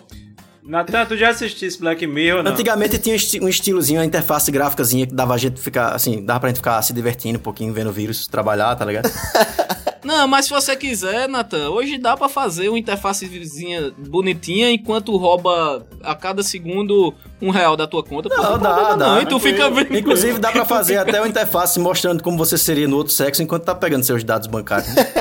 [0.62, 2.52] Natan, tu já assistisse Black Mirror, não?
[2.52, 6.48] Antigamente tinha um estilozinho, uma interface gráficazinha que dava a gente ficar, assim, dava pra
[6.50, 9.08] gente ficar se divertindo um pouquinho, vendo o vírus trabalhar, tá ligado?
[10.08, 15.86] Não, mas se você quiser, Nathan, hoje dá pra fazer uma interfacezinha bonitinha enquanto rouba
[16.02, 18.30] a cada segundo um real da tua conta.
[18.30, 18.96] Não, dá, dá.
[18.96, 19.68] Não, e tu fica.
[19.90, 23.64] Inclusive dá pra fazer até uma interface mostrando como você seria no outro sexo enquanto
[23.64, 24.88] tá pegando seus dados bancários.
[24.96, 25.12] né?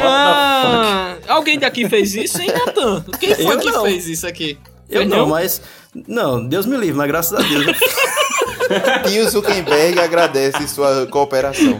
[0.00, 3.04] Ah, alguém daqui fez isso, hein, Nathan?
[3.18, 3.82] Quem foi Eu que não.
[3.82, 4.56] fez isso aqui?
[4.88, 5.60] Eu Fez não, mas...
[6.06, 7.66] Não, Deus me livre, mas graças a Deus.
[9.08, 11.78] Tio Zuckerberg agradece sua cooperação.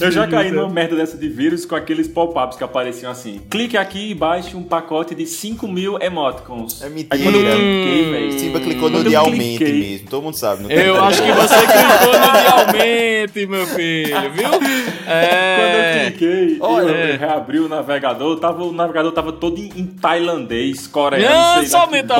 [0.00, 3.40] Eu já caí numa merda dessa de vírus com aqueles pop-ups que apareciam assim.
[3.50, 6.82] Clique aqui e baixe um pacote de 5 mil emoticons.
[6.82, 7.22] É Aí mentira.
[7.22, 8.38] quando eu cliquei, velho.
[8.38, 10.08] Simba clicou no Quando de aumente mesmo.
[10.08, 10.62] Todo mundo sabe.
[10.62, 12.46] não tem Eu acho que você clicou no de
[12.82, 14.48] aumente, meu filho, viu?
[15.08, 16.06] Quando É.
[16.06, 16.90] eu cliquei, Olha.
[16.90, 22.12] eu reabri o navegador, tava, o navegador tava todo em, em tailandês, coreano, Não, somente
[22.12, 22.16] é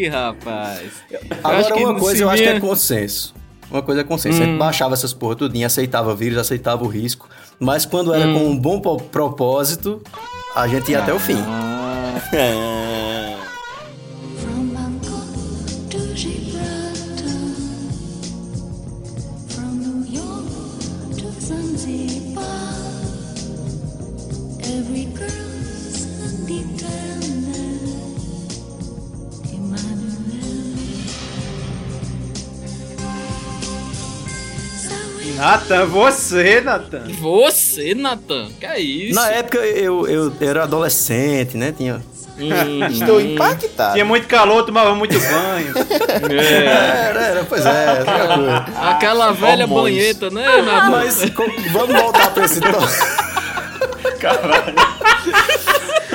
[0.00, 0.90] Ih, rapaz.
[1.44, 3.34] Agora, uma coisa eu acho que é consenso.
[3.70, 4.42] Uma coisa é consenso.
[4.42, 7.28] A gente baixava essas porra tudinho, aceitava vírus, aceitava o risco.
[7.58, 10.02] Mas quando era com um bom propósito,
[10.56, 11.38] a gente ia até o fim.
[12.32, 12.80] É.
[35.50, 37.02] Natan, você, Natan.
[37.20, 39.16] Você, Nathan, que é isso?
[39.16, 41.74] Na época eu, eu era adolescente, né?
[41.76, 42.00] Tinha.
[42.38, 43.94] Hum, Estou impactado.
[43.94, 45.74] Tinha muito calor, tomava muito banho.
[46.40, 46.64] é.
[46.66, 48.66] Era, era, pois é, aquela coisa.
[48.80, 49.98] Aquela velha Hormônios.
[49.98, 50.90] banheta, né, Nathan?
[50.90, 51.20] Mas
[51.72, 53.30] vamos voltar pra esse tópico.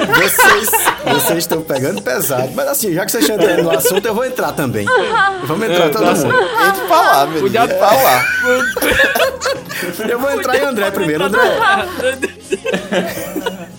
[0.08, 0.70] Vocês,
[1.14, 2.52] vocês estão pegando pesado.
[2.56, 4.86] Mas assim, já que vocês estão entrando no assunto, eu vou entrar também.
[5.44, 6.36] Vamos entrar todo mundo.
[6.68, 7.74] Entre pra lá, meu Cuidado.
[7.76, 8.26] Pra lá.
[10.10, 11.26] Eu vou entrar em André primeiro.
[11.26, 11.42] André,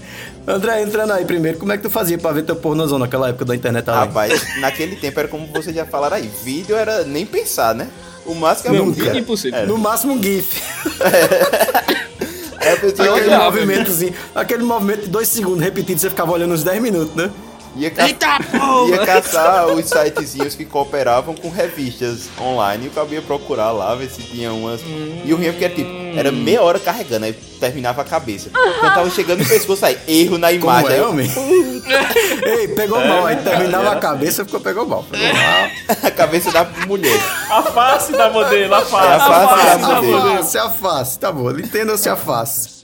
[0.47, 3.45] André, entrando aí primeiro, como é que tu fazia pra ver teu pornozão naquela época
[3.45, 4.07] da internet além?
[4.07, 6.31] Rapaz, naquele tempo era como vocês já falaram aí.
[6.45, 7.89] Vídeo era nem pensar, né?
[8.25, 9.03] O máximo que eu Nunca.
[9.03, 9.19] via.
[9.19, 9.67] Impossível.
[9.67, 10.63] No máximo um GIF.
[11.01, 12.17] Era
[12.75, 17.15] pessoa Aquele movimentozinho, aquele movimento de dois segundos repetido, você ficava olhando uns 10 minutos,
[17.15, 17.31] né?
[17.79, 18.07] Ia, ca...
[18.07, 18.89] Eita porra!
[18.91, 22.85] ia caçar os sitezinhos que cooperavam com revistas online.
[22.87, 24.81] E o cara ia procurar lá, ver se tinha umas.
[25.25, 28.51] E o ruim é porque era tipo, era meia hora carregando, aí terminava a cabeça.
[28.51, 30.91] Quando tava chegando no pescoço, aí, erro na Como imagem.
[30.91, 31.31] é, Aí homem?
[32.45, 35.05] Ei, pegou mal, aí terminava a cabeça, ficou pegou mal.
[35.05, 35.71] Pegou mal.
[36.03, 37.21] a cabeça da mulher.
[37.51, 39.07] A face da modelo, a face.
[39.07, 40.37] É a face da A modelo.
[40.37, 42.77] face, a face, tá bom, entenda-se a face.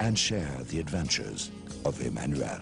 [0.00, 1.50] and share the adventures
[1.84, 2.60] of Emmanuel.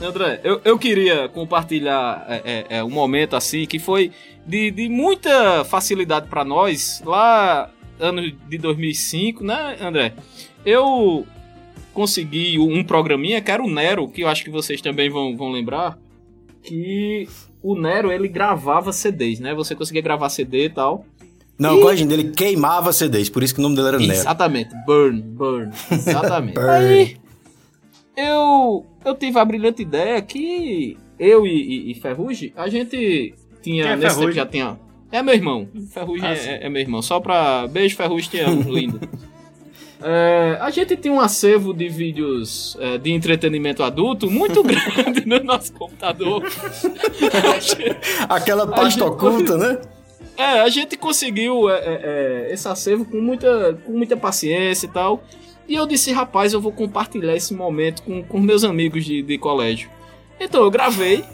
[0.00, 4.10] André, eu, eu queria compartilhar é, é, é, um momento assim que foi
[4.46, 10.14] de, de muita facilidade pra nós lá ano de 2005, né, André?
[10.64, 11.26] Eu
[11.92, 15.50] consegui um programinha que era o Nero, que eu acho que vocês também vão, vão
[15.50, 15.98] lembrar.
[16.62, 17.28] que
[17.62, 19.54] o Nero ele gravava CDs, né?
[19.54, 21.04] Você conseguia gravar CD e tal.
[21.58, 24.12] Não, E- corrigindo, ele queimava CDs, por isso que o nome dele era Nero.
[24.12, 25.70] Exatamente, burn, burn.
[25.92, 26.54] Exatamente.
[26.54, 26.70] Burn.
[26.70, 27.16] Aí
[28.26, 33.84] eu eu tive a brilhante ideia que eu e, e- e Ferrugem, a gente tinha
[33.86, 34.78] é nesse tempo já tinha
[35.12, 35.68] é meu irmão.
[35.92, 37.02] Ferrugem Ah, é- é, meu irmão.
[37.02, 39.00] Só pra beijo Ferrugem te amo, lindo.
[40.02, 45.42] É, a gente tem um acervo de vídeos é, de entretenimento adulto muito grande no
[45.44, 46.42] nosso computador.
[48.28, 49.78] Aquela pasta gente- oculta, né?
[50.36, 52.00] É, a gente conseguiu é, é,
[52.48, 55.22] é, esse acervo com muita, com muita paciência e tal.
[55.68, 59.38] E eu disse, rapaz, eu vou compartilhar esse momento com, com meus amigos de, de
[59.38, 59.88] colégio.
[60.38, 61.24] Então eu gravei.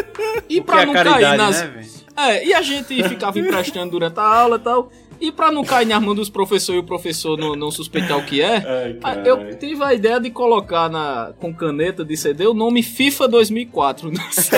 [0.48, 1.62] e pra é não caridade, cair nas.
[1.62, 1.86] né?
[2.16, 4.90] É, e a gente ficava emprestando durante a aula e tal.
[5.20, 8.22] E pra não cair nas mãos dos professores e o professor não, não suspeitar o
[8.24, 12.46] que é, Ai, ah, eu tive a ideia de colocar na, com caneta de CD
[12.46, 14.56] o nome FIFA 2004 no CD.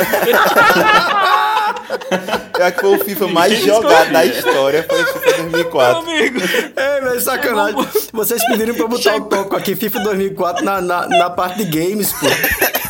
[2.58, 5.98] Eu acho que foi o FIFA mais Ninguém jogado da história, foi o FIFA 2004.
[5.98, 6.38] Amigo,
[6.76, 7.86] É, velho, sacanagem.
[8.12, 12.12] Vocês pediram pra botar o toco aqui, FIFA 2004, na, na, na parte de games,
[12.12, 12.26] pô.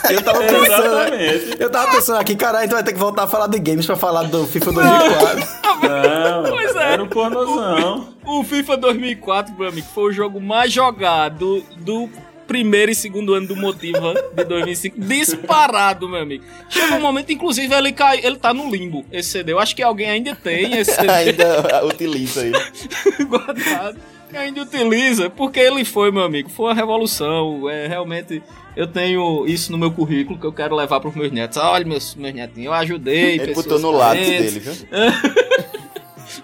[0.11, 0.67] Eu tava pensando.
[0.67, 1.57] Exatamente.
[1.59, 3.97] Eu tava pensando aqui, caralho, então vai ter que voltar a falar de games pra
[3.97, 5.49] falar do FIFA 2004.
[5.89, 6.93] Não, Pois é.
[6.93, 8.09] era um pornozão.
[8.27, 12.09] O FIFA 2004, meu amigo, foi o jogo mais jogado do
[12.49, 14.99] primeiro e segundo ano do Motiva de 2005.
[15.01, 16.45] Disparado, meu amigo.
[16.69, 19.53] Chega um momento, inclusive, ele, cai, ele tá no limbo, esse CD.
[19.53, 22.53] Eu acho que alguém ainda tem esse CD Ainda utiliza aí.
[23.29, 23.99] guardado.
[24.35, 26.49] Ainda utiliza, porque ele foi, meu amigo.
[26.51, 27.68] Foi uma revolução.
[27.70, 28.43] É, realmente,
[28.76, 31.57] eu tenho isso no meu currículo que eu quero levar pros meus netos.
[31.59, 33.39] Olha, meus, meus netinhos, eu ajudei.
[33.41, 34.55] Ele botou no lápis carentes.
[34.55, 34.89] dele, viu?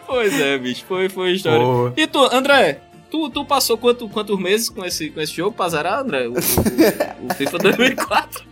[0.07, 1.59] Pois é, bicho, foi, foi história.
[1.59, 1.93] Boa.
[1.97, 2.81] E tu, André,
[3.11, 6.29] tu, tu passou quanto, quantos meses com esse, com esse jogo pra zerar, André?
[6.29, 8.45] O, o- o FIFA 2004.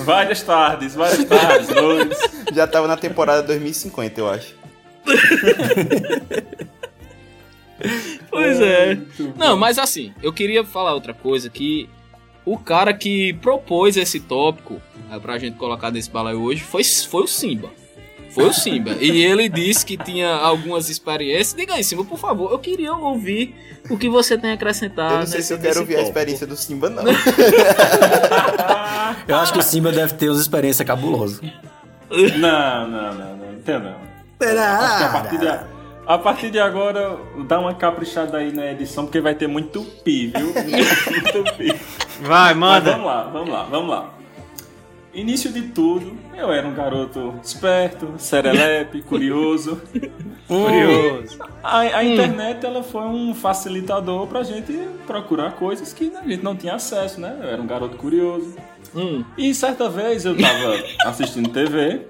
[0.00, 2.18] Várias tardes, várias tardes, noites.
[2.52, 4.54] Já tava na temporada 2050, eu acho.
[8.36, 8.98] Pois é.
[9.36, 11.88] Não, mas assim, eu queria falar outra coisa, que
[12.44, 14.80] o cara que propôs esse tópico
[15.10, 17.68] é, pra gente colocar nesse balaio hoje foi, foi o Simba.
[18.30, 18.92] Foi o Simba.
[19.00, 21.54] e ele disse que tinha algumas experiências.
[21.54, 23.54] Diga aí, Simba, por favor, eu queria ouvir
[23.88, 25.10] o que você tem a acrescentar.
[25.12, 27.02] Eu não sei nesse- se eu quero ouvir a experiência do Simba, não.
[29.26, 31.40] Eu acho que o Simba deve ter umas experiências cabulosas.
[32.10, 33.52] Não, não, não, não.
[33.54, 34.06] Entendo não.
[34.48, 35.75] Acho que a partir de,
[36.06, 40.28] a partir de agora, dá uma caprichada aí na edição, porque vai ter muito pi,
[40.28, 40.46] viu?
[40.54, 41.74] muito pi.
[42.20, 42.92] Vai, Mas manda.
[42.92, 44.14] vamos lá, vamos lá, vamos lá.
[45.12, 49.80] Início de tudo, eu era um garoto esperto, serelepe, curioso.
[50.46, 51.38] Curioso.
[51.62, 54.72] A, a internet ela foi um facilitador pra gente
[55.06, 57.34] procurar coisas que a gente não tinha acesso, né?
[57.42, 58.54] Eu era um garoto curioso.
[58.94, 59.24] Hum.
[59.38, 62.02] E certa vez eu tava assistindo TV,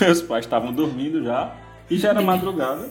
[0.00, 1.52] meus pais estavam dormindo já,
[1.90, 2.88] e já era madrugada.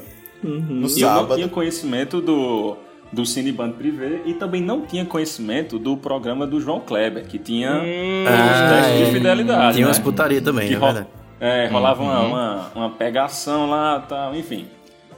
[0.50, 1.50] No E eu não tinha sábado.
[1.50, 2.78] conhecimento do,
[3.12, 7.72] do Cineband Privé e também não tinha conhecimento do programa do João Kleber, que tinha
[7.72, 9.06] os Ah, testes é.
[9.06, 9.74] de fidelidade.
[9.74, 9.90] Tinha né?
[9.90, 11.06] umas putaria também, que é ro-
[11.40, 14.68] é, rolava uma, uma, uma pegação lá tal, enfim.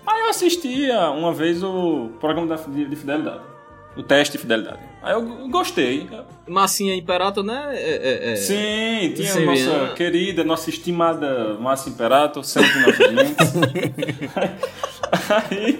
[0.05, 3.41] Aí eu assistia uma vez o programa da, de, de fidelidade.
[3.95, 4.77] O teste de fidelidade.
[5.01, 6.07] Aí eu gostei.
[6.47, 7.69] Massinha Imperato, né?
[7.73, 8.35] É, é, é.
[8.35, 9.93] Sim, tinha Sim, a nossa é.
[9.95, 13.53] querida, nossa estimada Márcia Imperato, sempre em nossas mentes.
[15.49, 15.79] Aí,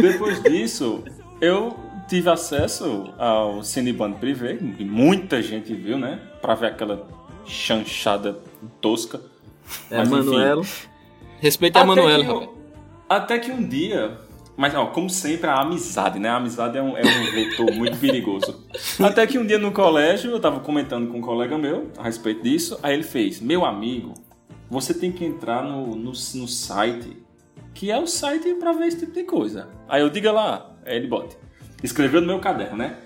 [0.00, 1.02] depois disso,
[1.40, 1.76] eu
[2.08, 6.20] tive acesso ao Cineband Privé, que muita gente viu, né?
[6.40, 7.06] Pra ver aquela
[7.44, 8.38] chanchada
[8.80, 9.20] tosca.
[9.90, 10.16] É, Mas, enfim.
[10.16, 10.66] Manuelo.
[11.40, 12.48] Respeita a que rapaz.
[13.08, 14.18] Até que um dia.
[14.56, 16.30] Mas, ó, como sempre, a amizade, né?
[16.30, 18.64] A amizade é um, é um vetor muito perigoso.
[18.98, 22.42] Até que um dia no colégio, eu tava comentando com um colega meu a respeito
[22.42, 22.78] disso.
[22.82, 24.14] Aí ele fez: Meu amigo,
[24.70, 27.16] você tem que entrar no, no, no site,
[27.76, 29.68] que é o site pra ver esse tipo de coisa.
[29.86, 31.36] Aí eu diga lá, aí ele bota.
[31.82, 32.96] Escreveu no meu caderno, né?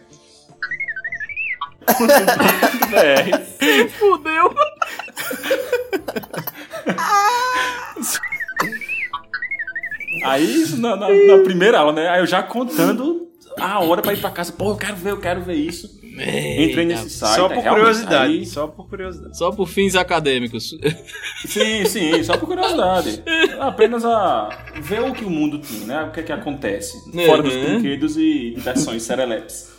[2.88, 3.88] BR.
[3.98, 4.54] Fudeu.
[10.24, 12.08] Aí, na, na- na primeira aula, né?
[12.08, 14.52] Aí eu já contando a hora pra ir pra casa.
[14.52, 15.99] Pô, eu quero ver, eu quero ver isso.
[16.20, 17.36] Entrei nesse site.
[17.36, 18.32] Só por curiosidade.
[18.34, 19.36] aí- Só por curiosidade.
[19.38, 20.70] Só por fins acadêmicos.
[21.46, 23.22] sim, sim, só por curiosidade.
[23.58, 24.48] Apenas a
[24.82, 26.02] ver o que o mundo tem, né?
[26.04, 26.98] O que é que acontece.
[27.26, 27.64] Fora dos Uhum.
[27.64, 29.70] brinquedos e versões serelepes.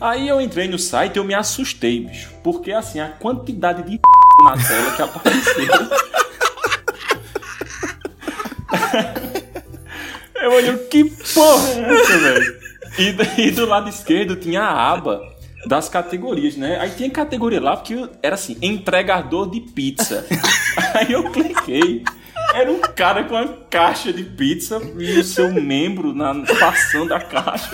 [0.00, 2.30] Aí eu entrei no site e eu me assustei, bicho.
[2.44, 3.98] Porque, assim, a quantidade de
[4.44, 5.68] na tela que apareceu...
[10.40, 12.56] Eu olhei, que porra é essa, velho?
[12.98, 15.20] E, e do lado esquerdo tinha a aba
[15.66, 16.78] das categorias, né?
[16.80, 20.24] Aí tinha categoria lá porque era assim, entregador de pizza.
[20.94, 22.04] Aí eu cliquei.
[22.54, 27.20] Era um cara com uma caixa de pizza e o seu membro na, passando a
[27.20, 27.70] caixa.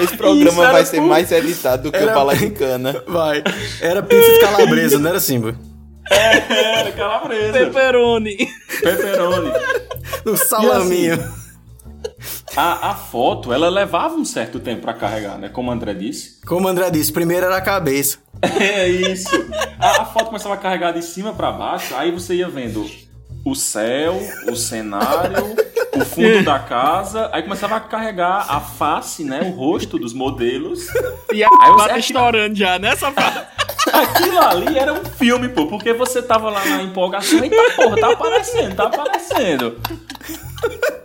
[0.00, 3.02] Esse programa vai ser por- mais editado do que Era- o Bala de Cana.
[3.06, 3.42] Vai.
[3.80, 5.52] Era pizza de calabresa, não era assim, pô?
[6.10, 7.52] Era calabresa.
[7.52, 8.36] Pepperoni.
[8.80, 9.52] Pepperoni.
[10.24, 11.45] No salaminho.
[12.54, 15.48] A, a foto, ela levava um certo tempo pra carregar, né?
[15.48, 16.40] Como o André disse.
[16.46, 18.18] Como o André disse, primeiro era a cabeça.
[18.60, 19.30] É isso.
[19.78, 22.86] A, a foto começava a carregar de cima pra baixo, aí você ia vendo
[23.44, 24.14] o céu,
[24.50, 25.54] o cenário,
[25.94, 29.40] o fundo da casa, aí começava a carregar a face, né?
[29.42, 30.86] O rosto dos modelos.
[31.32, 33.40] E a Aí você- tá estourando já, né, safado?
[33.92, 38.12] Aquilo ali era um filme, pô, porque você tava lá na empolgação, eita porra, tá
[38.12, 39.80] aparecendo, tá aparecendo.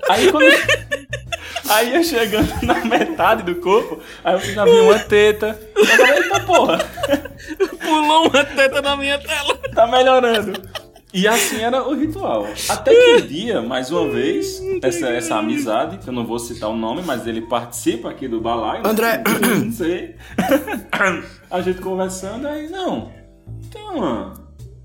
[0.09, 0.45] Aí quando.
[1.69, 5.59] Aí ia chegando na metade do corpo, aí você já viu uma teta.
[5.93, 6.77] Agora, eita porra,
[7.79, 9.57] Pulou uma teta na minha tela.
[9.73, 10.53] tá melhorando.
[11.13, 12.47] E assim era o ritual.
[12.69, 16.69] Até que um dia, mais uma vez, essa, essa amizade, que eu não vou citar
[16.69, 18.81] o nome, mas ele participa aqui do balaio.
[18.83, 18.89] né?
[18.89, 19.23] André.
[19.65, 20.15] Não sei.
[21.49, 23.11] A gente conversando, aí, não.
[23.69, 24.33] Tem uma,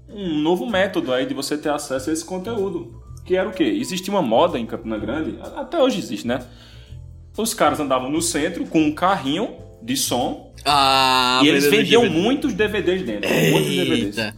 [0.09, 3.06] um novo método aí de você ter acesso a esse conteúdo.
[3.27, 3.65] Que era o quê?
[3.65, 6.43] Existia uma moda em Campina Grande, até hoje existe, né?
[7.37, 12.21] Os caras andavam no centro com um carrinho de som Ah, e eles vendiam DVD.
[12.21, 13.29] muitos DVDs dentro.
[13.31, 14.19] Muitos DVDs.
[14.19, 14.37] Eita.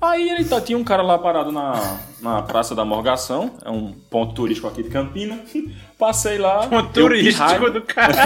[0.00, 3.90] Aí ele tá, tinha um cara lá parado na, na Praça da Morgação, é um
[4.08, 5.40] ponto turístico aqui de Campina.
[5.98, 6.68] Passei lá.
[6.68, 8.14] Ponto turístico pirralho- do cara.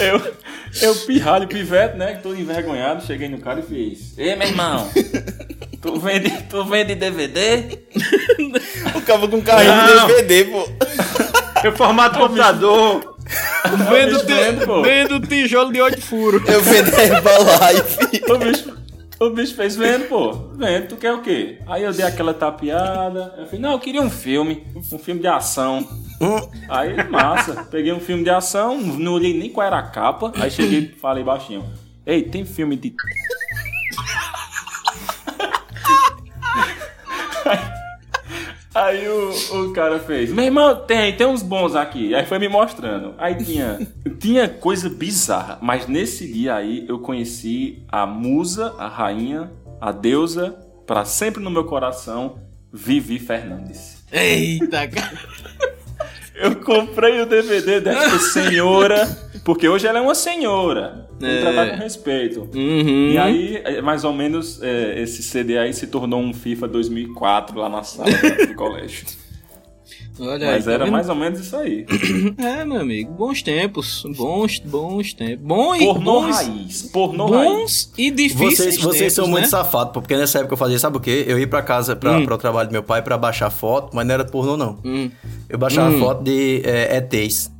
[0.00, 0.34] eu,
[0.82, 2.18] eu pirralho, pivete, né?
[2.22, 4.18] Todo envergonhado, cheguei no cara e fiz.
[4.18, 4.88] Ei, meu irmão,
[5.80, 7.78] tu vende, tu vende DVD?
[8.94, 10.06] O cara com carrinho Não.
[10.06, 10.68] de DVD, pô.
[11.64, 13.16] Eu formato computador.
[13.90, 16.48] Vendo, bicho vendo, vendo tijolo de oito furos.
[16.48, 18.22] Eu vendo a Herbalife.
[18.32, 18.78] O bicho,
[19.20, 20.32] o bicho fez vendo, pô.
[20.54, 21.58] Vendo, tu quer o quê?
[21.66, 23.34] Aí eu dei aquela tapeada.
[23.38, 24.66] Eu falei, não, eu queria um filme.
[24.92, 25.86] Um filme de ação.
[26.68, 27.64] Aí, massa.
[27.70, 30.32] Peguei um filme de ação, não olhei nem qual era a capa.
[30.36, 31.64] Aí cheguei falei baixinho.
[32.06, 32.94] Ei, tem filme de.
[38.88, 42.14] Aí o, o cara fez, meu irmão, tem, tem uns bons aqui.
[42.14, 43.14] Aí foi me mostrando.
[43.18, 43.78] Aí tinha,
[44.18, 45.58] tinha coisa bizarra.
[45.60, 51.50] Mas nesse dia aí eu conheci a musa, a rainha, a deusa, pra sempre no
[51.50, 52.38] meu coração,
[52.72, 54.02] Vivi Fernandes.
[54.10, 55.18] Eita, cara.
[56.34, 59.06] Eu comprei o DVD dessa senhora,
[59.48, 61.08] porque hoje ela é uma senhora.
[61.18, 61.40] Tem que É.
[61.40, 62.48] tratar com respeito.
[62.54, 63.12] Uhum.
[63.12, 67.58] E aí, é, mais ou menos, é, esse CD aí se tornou um FIFA 2004
[67.58, 69.06] lá na sala do colégio.
[70.20, 70.92] Olha aí, Mas tá era vendo?
[70.92, 71.86] mais ou menos isso aí.
[72.36, 75.46] É, meu amigo, bons tempos, bons, bons tempos.
[75.46, 76.82] Bom e Pornô bons, raiz.
[76.92, 77.48] Pornô raiz.
[77.50, 79.48] bons e difíceis Vocês, vocês tempos, são muito né?
[79.48, 81.24] safados, pô, porque nessa época eu fazia, sabe o quê?
[81.26, 82.24] Eu ia pra casa, pra, Hum.
[82.28, 84.78] o trabalho do meu pai, pra baixar foto, mas não era pornô, não.
[84.84, 85.08] Hum.
[85.48, 86.00] Eu baixava Hum.
[86.00, 87.50] foto de é, ETs.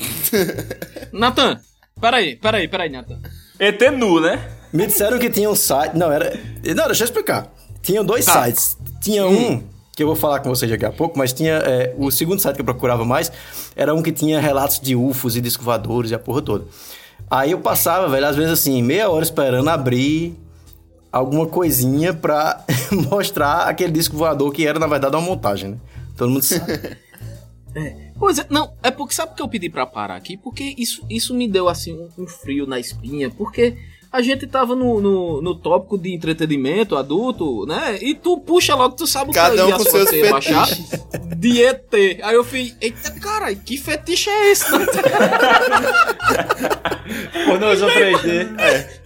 [1.12, 1.60] Natan,
[2.00, 3.18] peraí, peraí, peraí, Natan.
[3.58, 4.50] ET nu, né?
[4.72, 5.96] Me disseram que tinha um site.
[5.96, 6.38] Não, era.
[6.74, 7.52] Não, deixa eu explicar.
[7.82, 8.44] Tinham dois Tá.
[8.44, 8.76] sites.
[9.00, 9.62] Tinha um,
[9.94, 11.54] que eu vou falar com vocês daqui a pouco, mas tinha.
[11.54, 13.30] é, o segundo site que eu procurava mais
[13.74, 16.64] era um que tinha relatos de UFOs e disco voadores e a porra toda.
[17.30, 20.36] Aí eu passava, velho, às vezes assim, meia hora esperando abrir
[21.10, 22.64] alguma coisinha pra
[23.10, 25.76] mostrar aquele disco voador que era, na verdade, uma montagem, né?
[26.16, 26.96] Todo mundo sabe.
[28.18, 30.36] Pois é, não, é porque sabe que eu pedi pra parar aqui?
[30.36, 33.76] Porque isso, isso me deu assim um, um frio na espinha, porque
[34.16, 37.98] a gente tava no, no, no tópico de entretenimento adulto, né?
[38.00, 40.90] E tu puxa logo, tu sabe o Cada que um com seus fetiches.
[41.36, 41.92] de ET.
[42.22, 44.64] Aí eu falei, eita caralho, que fetiche é esse?
[47.46, 48.48] Pornozão 3D.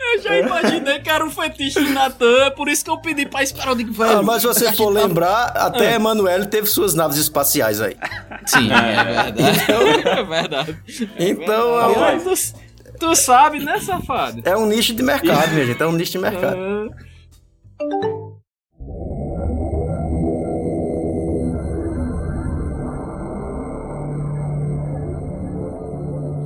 [0.00, 3.26] eu já imaginei que era um fetiche de Natan, é por isso que eu pedi
[3.26, 3.68] pra esperar.
[3.70, 4.18] Eu digo, velho.
[4.18, 5.94] Ah, mas se você for tá- lembrar, até Ah.
[5.96, 7.96] Emanuele teve suas naves espaciais aí.
[8.46, 9.42] Sim, é verdade.
[10.08, 10.78] É verdade.
[11.18, 12.54] Então, É é, verdade.
[13.01, 14.42] Tu sabe, né, safado?
[14.44, 15.82] é um nicho de mercado, minha gente.
[15.82, 16.59] É um nicho de mercado.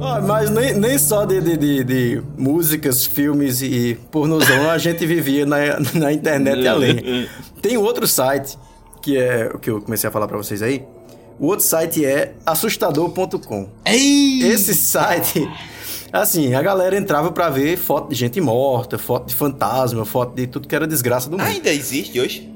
[0.00, 5.06] Ah, mas nem, nem só de, de, de- de músicas, filmes e pornozão a gente
[5.06, 5.58] vivia na,
[5.94, 7.28] na internet além.
[7.62, 8.58] Tem outro site,
[9.00, 10.84] que é o que eu comecei a falar pra vocês aí.
[11.38, 13.68] O outro site é assustador.com.
[13.86, 15.48] Esse site,
[16.22, 20.46] assim, a galera entrava pra ver foto de gente morta, foto de fantasma, foto de
[20.46, 21.46] tudo que era desgraça do mundo.
[21.46, 22.50] Ainda existe hoje?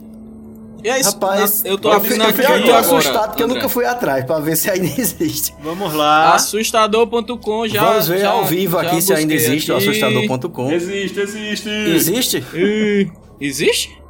[0.85, 2.79] E é isso, Rapaz, na- eu tô eu fiquei aqui tão agora.
[2.79, 5.53] assustado que eu nunca fui atrás pra ver se ainda existe.
[5.61, 6.35] Vamos lá.
[6.37, 7.83] Assustador.com já.
[7.85, 9.89] Vamos ver já- ao vivo aqui se ainda existe o aqui.
[9.89, 10.71] assustador.com.
[10.71, 11.69] Existe, existe.
[11.69, 12.45] Existe?
[12.55, 14.01] Ih, Existe?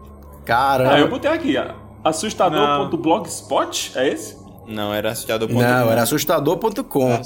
[0.45, 0.93] Caramba.
[0.95, 1.73] Ah, eu botei aqui, ó.
[2.05, 3.93] Assustador.blogspot?
[3.95, 4.37] É esse?
[4.67, 5.61] Não, era assustador.com.
[5.61, 7.23] Não, era assustador.com.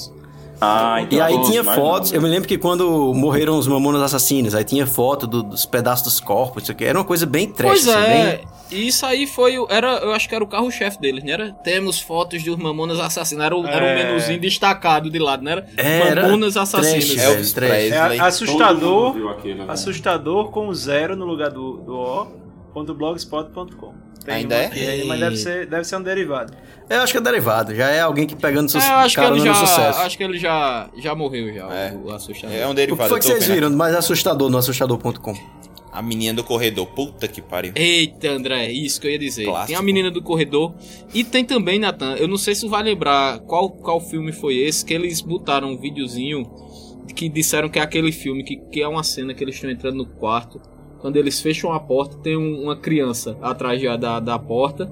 [0.64, 2.16] Ah, então E aí tinha fotos, não.
[2.18, 6.04] eu me lembro que quando morreram os mamonas assassinos, aí tinha foto do- dos pedaços
[6.04, 6.84] dos corpos, isso aqui.
[6.84, 8.36] Era uma coisa bem trash, Pois assim, é.
[8.36, 8.52] bem...
[8.70, 9.58] E Isso aí foi.
[9.58, 11.32] o- Era, eu acho que era o carro-chefe deles, né?
[11.32, 13.44] Era, temos fotos dos mamonas assassinos.
[13.44, 14.04] Era, o- era um É.
[14.06, 15.62] menuzinho destacado de lado, né?
[15.76, 17.04] Era, Era mamonas assassinos.
[17.12, 18.18] trash, Elvis velho, trash.
[18.18, 19.12] É assustador.
[19.12, 19.64] viu aquilo, né?
[19.68, 22.41] Assustador com zero no lugar do, do O.
[22.72, 23.94] blogspot.com.
[24.24, 24.66] Tem Ainda é?
[24.66, 26.52] aí, mas deve ser, deve ser um derivado.
[26.88, 29.24] Eu acho que é derivado, já é alguém que pegando É, sucesso, eu acho que
[29.24, 29.54] ele já.
[29.54, 29.98] sucesso.
[30.00, 31.92] Acho que ele já, já morreu já, É.
[31.92, 32.56] o, o assustador.
[32.56, 33.02] É um O derivado.
[33.02, 35.34] que foi que vocês viram mais assustador no assustador.com?
[35.92, 36.86] A menina do corredor.
[36.86, 37.72] Puta que pariu.
[37.74, 39.44] Eita, André, isso que eu ia dizer.
[39.44, 39.66] Clássico.
[39.66, 40.72] Tem a menina do corredor.
[41.12, 44.84] E tem também, Nathan, eu não sei se vai lembrar qual, qual filme foi esse,
[44.84, 46.44] que eles botaram um videozinho
[47.14, 49.96] que disseram que é aquele filme, que, que é uma cena que eles estão entrando
[49.96, 50.62] no quarto.
[51.03, 54.90] Quando eles fecham a porta, tem um- uma criança atrás da, da, da porta.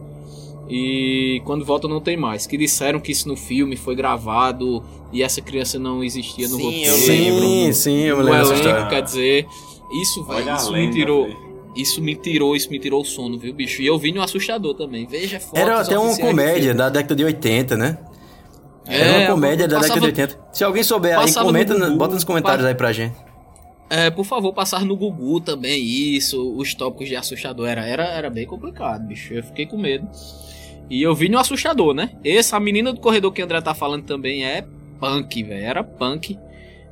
[0.68, 2.46] E quando volta não tem mais.
[2.46, 4.82] Que disseram que isso no filme foi gravado
[5.12, 6.96] e essa criança não existia no Sim, roteiro.
[6.96, 9.46] Sim, sim, eu me no lembro dessa elenco, quer dizer.
[10.02, 11.24] Isso, isso me lenda, tirou.
[11.24, 11.50] velho.
[11.76, 13.80] Isso me tirou, isso me tirou o sono, viu, bicho?
[13.80, 15.06] E eu vi no assustador também.
[15.06, 17.96] Veja fotos Era até uma comédia da década de 80, né?
[18.86, 20.48] É, Era uma comédia da passava- década de 80.
[20.52, 23.14] Se alguém souber aí, passava no comenta, Gugu, bota nos comentários pa- aí pra gente.
[23.91, 27.68] É, por favor, passar no Gugu também isso, os tópicos de assustador.
[27.68, 29.34] Era, era, era bem complicado, bicho.
[29.34, 30.09] Eu fiquei com medo.
[30.88, 32.12] E eu vi no assustador, né?
[32.24, 34.64] Essa menina do corredor que André tá falando também é
[35.01, 35.64] punk, velho.
[35.64, 36.38] Era punk.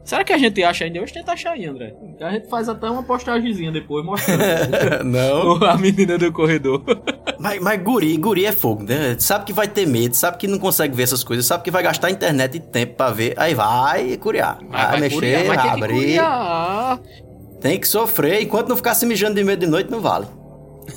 [0.04, 1.02] Será que a gente acha ainda?
[1.02, 1.94] Hoje tenta achar aí, André.
[2.20, 4.42] A gente faz até uma postagemzinha depois mostrando
[5.04, 5.62] Não.
[5.64, 6.82] a menina do corredor.
[7.40, 9.14] Mas, mas guri, guri é fogo, né?
[9.16, 11.84] Sabe que vai ter medo, sabe que não consegue ver essas coisas, sabe que vai
[11.84, 13.32] gastar internet e tempo pra ver.
[13.36, 14.58] Aí vai curiar.
[14.68, 15.94] Vai, mexer, curiar, vai mas tem que abrir.
[16.00, 17.00] curiar.
[17.60, 18.42] Tem que sofrer.
[18.42, 20.26] Enquanto não ficar se mijando de medo de noite, não vale.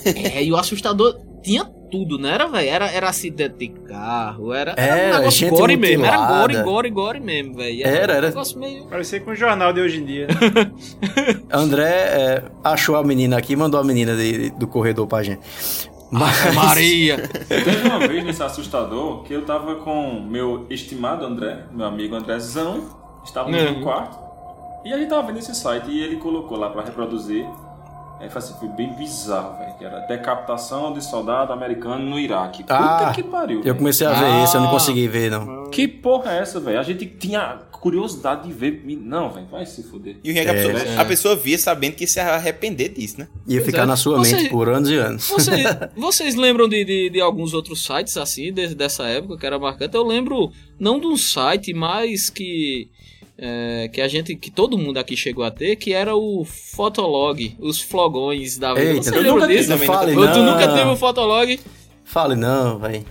[0.03, 2.69] É, e o assustador tinha tudo, não era, velho?
[2.69, 6.05] Era, era acidente de carro, era, era Era, um negócio gente gore mesmo.
[6.05, 7.85] Era gore, gore, gore mesmo, velho.
[7.85, 8.25] Era, era.
[8.27, 8.85] Um negócio meio...
[8.85, 10.27] Parecia com o jornal de hoje em dia.
[10.27, 10.71] né?
[11.51, 15.41] André é, achou a menina aqui, mandou a menina de- do corredor pra gente.
[16.11, 17.17] Mas, Maria.
[17.47, 22.83] Teve uma vez nesse assustador que eu tava com meu estimado André, meu amigo Andrezão,
[23.23, 23.73] estávamos Uhum.
[23.79, 24.17] no quarto
[24.83, 27.45] e a gente tava vendo esse site e ele colocou lá pra reproduzir.
[28.21, 32.61] Aí foi assim, foi bem bizarro, velho, que era decapitação de soldado americano no Iraque.
[32.63, 33.61] Puta Ah, que pariu.
[33.65, 34.43] eu comecei a ver Ah.
[34.43, 35.69] isso, eu não consegui ver, não.
[35.71, 36.79] Que porra é essa, velho?
[36.79, 38.83] A gente tinha curiosidade de ver.
[38.85, 40.17] Não, velho, vai se fuder.
[40.23, 40.53] E o é a, É.
[40.53, 43.27] pessoa, a pessoa via sabendo que se arrepender disso, né?
[43.47, 43.85] Ia Pois ficar é.
[43.87, 45.27] na sua Você- mente por anos e anos.
[45.27, 45.63] Vocês,
[45.97, 49.95] vocês lembram de, de, de alguns outros sites assim, de- dessa época que era marcante?
[49.95, 52.87] Eu lembro, não de um site, mas que.
[53.43, 57.55] É, que a gente, que todo mundo aqui chegou a ter, que era o Fotolog,
[57.59, 58.85] os flogões da vida.
[58.91, 59.69] Eita, Você lembra disso?
[59.69, 60.53] Não também fale, Ou tu não.
[60.53, 61.59] nunca teve o Fotolog?
[62.05, 63.05] Fale não, velho.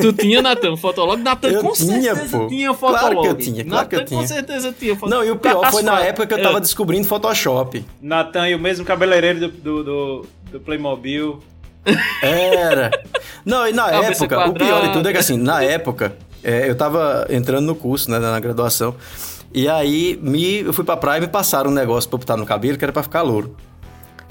[0.00, 1.22] Tu tinha, Natan, Fotolog?
[1.22, 2.46] Natan, Eu com tinha, certeza pô.
[2.48, 3.22] tinha Claro Fotolog.
[3.22, 4.20] que eu tinha, claro que eu tinha.
[4.20, 5.16] com certeza tinha Fotolog.
[5.16, 6.60] Não, e o pior foi na época que eu tava É.
[6.60, 7.84] descobrindo Photoshop.
[8.02, 11.38] Natan e o mesmo cabeleireiro do, do, do, do Playmobil.
[12.22, 12.90] Era.
[13.44, 14.92] Não, e na Cabeça época, o pior de quadrada.
[14.92, 18.94] tudo é que assim, na época, é, eu tava entrando no curso, né, na graduação,
[19.52, 22.46] e aí me, eu fui pra praia e me passaram um negócio pra botar no
[22.46, 23.54] cabelo que era pra ficar louro.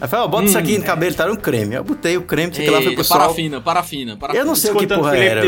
[0.01, 1.23] Aí falei, ó, bota isso aqui no cabelo, tá?
[1.23, 1.71] Era um creme.
[1.75, 2.95] Aí eu botei o creme, sei que lá foi Hum.
[2.95, 3.17] Pro sol.
[3.17, 4.41] parafina, parafina, parafina.
[4.43, 5.41] Eu não sei o que porra Felipe era.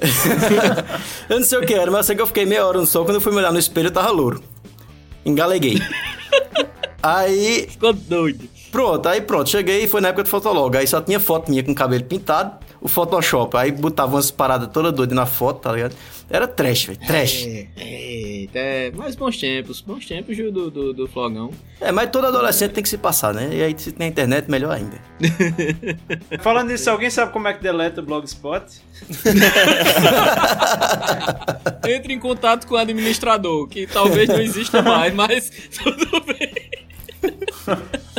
[1.28, 2.86] Eu não sei o que era, mas eu sei que eu fiquei meia hora no
[2.86, 4.42] sol, quando eu fui me olhar no espelho eu tava louro.
[5.26, 5.78] Engaleguei.
[7.02, 8.48] aí, Ficou doido.
[8.70, 10.76] Pronto, aí pronto, cheguei e foi na época do Fotolog.
[10.76, 13.56] Aí só tinha foto minha com o cabelo pintado, o Photoshop.
[13.56, 15.94] Aí botava umas paradas toda doida na foto, tá ligado?
[16.30, 17.44] Era trash, velho, trash.
[17.44, 21.50] É, é, é, mas bons tempos, bons tempos Ju, do, do, do Flogão.
[21.80, 23.48] É, mas todo adolescente tem que se passar, né?
[23.52, 24.96] E aí se tem internet, melhor ainda.
[26.40, 28.64] Falando nisso, alguém sabe como é que deleta o Blogspot?
[31.88, 35.50] Entre em contato com o administrador, que talvez não exista mais, mas
[35.82, 36.69] tudo bem.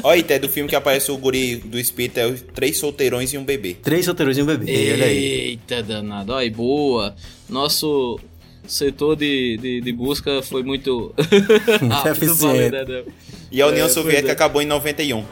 [0.04, 3.38] Olha, Ité, do filme que aparece o guri do espírito é os três solteirões e
[3.38, 3.74] um bebê.
[3.76, 5.24] Três solteiros e um bebê, olha aí.
[5.49, 6.32] Eita, danado.
[6.34, 7.16] Olha aí, boa.
[7.49, 8.20] Nosso
[8.68, 11.14] setor de, de, de busca foi muito...
[11.89, 12.70] rápido, eficiente.
[12.72, 13.04] valeu, né?
[13.52, 14.34] E a União É, Soviética é.
[14.34, 15.26] acabou em 91.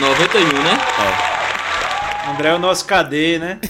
[0.00, 0.78] 91, né?
[2.30, 3.60] André é o nosso KD, né?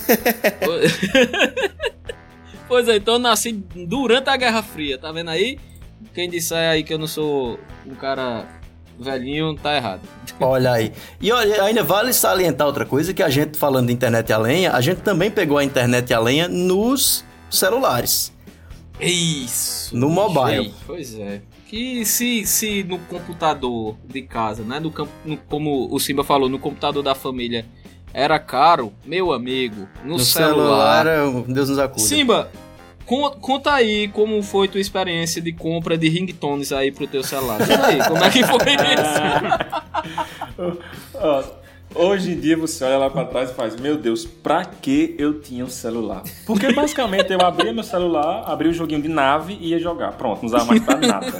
[2.66, 5.59] Pois é, então eu nasci durante a Guerra Fria, tá vendo aí?
[6.14, 8.47] Quem disser aí que eu não sou um cara
[8.99, 10.01] velhinho tá errado.
[10.40, 10.92] Olha aí.
[11.20, 14.72] E olha, ainda vale salientar outra coisa, que a gente, falando de internet a lenha,
[14.72, 18.32] a gente também pegou a internet a lenha nos celulares.
[19.01, 19.97] Isso.
[19.97, 20.66] No mobile.
[20.66, 21.40] Ei, Pois é.
[21.66, 24.78] Que se, se no computador de casa, né?
[24.78, 24.92] No,
[25.24, 27.66] no- como o Simba falou, no computador da família
[28.12, 31.05] era caro, meu amigo, no, No celular.
[31.05, 32.01] celular, Deus nos acuda.
[32.03, 32.49] Simba,
[33.05, 37.59] conta aí como foi tua experiência de compra de ringtones aí pro teu celular.
[37.59, 38.57] Conta aí, como é que foi
[38.94, 39.20] isso?
[41.96, 45.40] Hoje em dia você olha lá pra trás e faz, meu Deus, pra que eu
[45.40, 46.24] tinha um celular?
[46.44, 50.11] Porque basicamente eu abria meu celular, abria o joguinho de nave e ia jogar.
[50.14, 51.32] Pronto, não usava mais pra nada.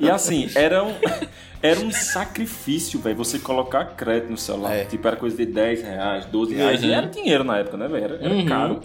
[0.00, 0.92] E assim, era um,
[1.62, 4.74] era um sacrifício, velho, você colocar crédito no celular.
[4.74, 4.84] É.
[4.86, 6.82] Tipo, era coisa de 10 reais, 12 reais.
[6.82, 6.92] E Uhum.
[6.94, 8.04] era dinheiro na época, né, velho?
[8.04, 8.46] Era, era Uhum.
[8.46, 8.80] caro.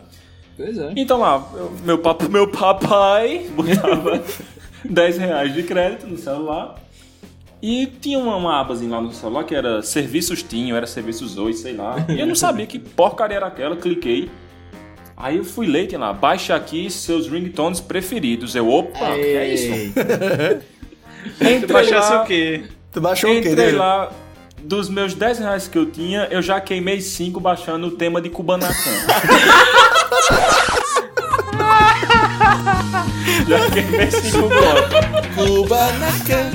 [0.57, 0.93] Pois é.
[0.95, 4.23] Então lá, eu- meu, papo, meu papai botava
[4.85, 6.75] 10 reais de crédito no celular.
[7.61, 11.59] E tinha uma, uma abazinha lá no celular que era serviços tinham, era serviços hoje,
[11.59, 11.95] sei lá.
[12.09, 14.29] E eu não sabia que porcaria era aquela, cliquei.
[15.15, 18.55] Aí eu fui ler, tinha lá, baixa aqui seus ringtones preferidos.
[18.55, 19.93] Eu, opa, que é isso?
[21.39, 22.63] Entrei baixasse lá, o quê?
[22.91, 23.77] Tu baixou o quê Entrei dele?
[23.77, 24.11] lá,
[24.63, 28.29] dos meus 10 reais que eu tinha, eu já queimei 5 baixando o tema de
[28.29, 28.73] Kubanacan.
[33.47, 35.35] já queimei 5 blocos.
[35.35, 36.51] Kubanacan.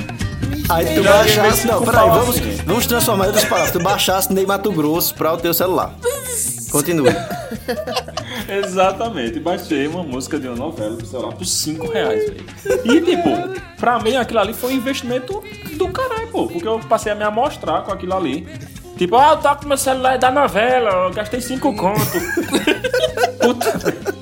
[0.69, 1.67] Aí tu Já baixasse.
[1.67, 2.57] Não, peraí, vamos, assim.
[2.65, 3.71] vamos transformar em outras palavras.
[3.71, 5.93] Tu baixasse Ney Mato Grosso pra o teu celular.
[6.71, 7.09] Continue.
[8.49, 12.45] Exatamente, baixei uma música de uma novela pro celular por 5 reais, velho.
[12.85, 13.29] E tipo,
[13.77, 15.43] pra mim aquilo ali foi um investimento
[15.77, 16.47] do caralho, pô.
[16.47, 18.47] Porque eu passei a me amostrar com aquilo ali.
[18.97, 22.01] Tipo, ah, eu toco meu celular da novela, eu gastei 5 conto.
[23.39, 24.17] Puta.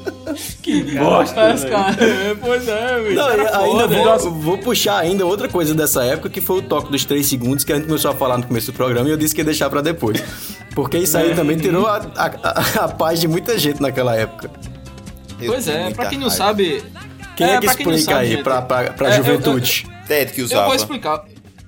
[0.62, 1.74] Que bosta, Mas, velho.
[1.76, 1.96] cara,
[2.42, 3.16] pois é, bicho.
[3.16, 4.18] Não, ainda foda.
[4.18, 7.64] vou, vou puxar ainda outra coisa dessa época, que foi o toque dos 3 segundos,
[7.64, 9.46] que a gente começou a falar no começo do programa e eu disse que ia
[9.46, 10.22] deixar pra depois.
[10.74, 14.50] Porque isso aí também tirou a, a, a- a paz de muita gente naquela época.
[15.40, 16.44] Eu Pois é, pra quem não raiva.
[16.44, 16.84] sabe.
[17.38, 19.16] Quem é, que pra quem não explica sabe, aí gente, pra, pra, pra É, eu-
[19.18, 19.88] juventude?
[20.08, 20.66] Ted que Eu usava.
[20.66, 21.24] vou explicar.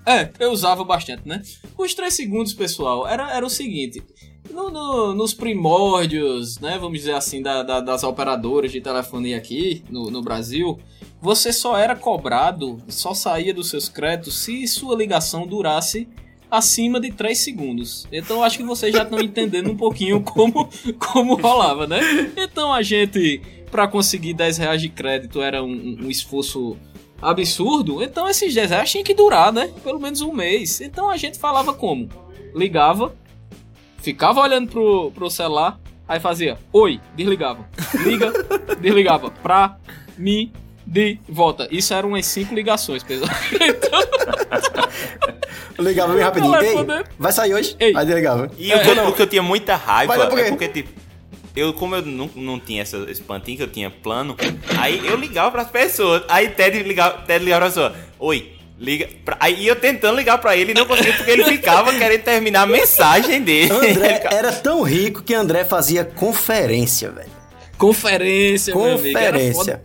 [0.08, 1.42] É, eu usava bastante, né?
[1.78, 4.02] Os três segundos, pessoal, era, era o seguinte.
[4.50, 6.78] no- no- nos primórdios, né?
[6.80, 10.80] Vamos dizer assim, da- da- das operadoras de telefonia aqui no, no Brasil,
[11.22, 16.08] você só era cobrado, só saía dos seus créditos se sua ligação durasse
[16.50, 18.08] acima de 3 segundos.
[18.12, 22.00] Então acho que vocês já estão entendendo um pouquinho como, como rolava, né?
[22.38, 26.78] Então a gente, pra conseguir 10 reais de crédito, era um, um esforço
[27.22, 28.02] absurdo.
[28.04, 29.72] Então esses 10 reais tinha que durar, né?
[29.84, 30.82] Pelo menos um mês.
[30.82, 32.10] Então a gente falava como?
[32.56, 33.14] Ligava,
[33.98, 37.68] ficava olhando pro, pro celular, aí fazia oi, desligava.
[38.04, 38.32] Liga,
[38.80, 39.30] desligava.
[39.32, 39.78] Pra
[40.18, 40.52] mim,
[40.86, 41.68] de volta.
[41.72, 43.30] Isso eram umas 5 ligações, pessoal.
[45.80, 46.52] Ligava bem rapidinho.
[46.52, 47.76] Vai Ei, vai sair hoje?
[47.80, 47.94] Ei.
[47.96, 48.50] Aí desligava.
[48.58, 50.90] E o que, eu- o que eu tinha muita raiva é é porque, tipo,
[51.58, 54.36] eu, como eu não, não tinha essa, esse pantinho, que eu tinha plano,
[54.78, 56.24] aí eu ligava pras pessoas.
[56.28, 59.10] Aí Ted ligava, Ted ligava pra pessoa, oi, liga.
[59.26, 59.38] Pra...
[59.40, 62.68] Aí eu tentando ligar pra ele e não conseguia, porque ele ficava querendo terminar a
[62.68, 63.72] mensagem dele.
[63.72, 67.30] André era tão rico que André fazia conferência, velho.
[67.78, 69.18] Conferência, meu amigo.
[69.18, 69.54] Era Conferência.
[69.54, 69.84] foda.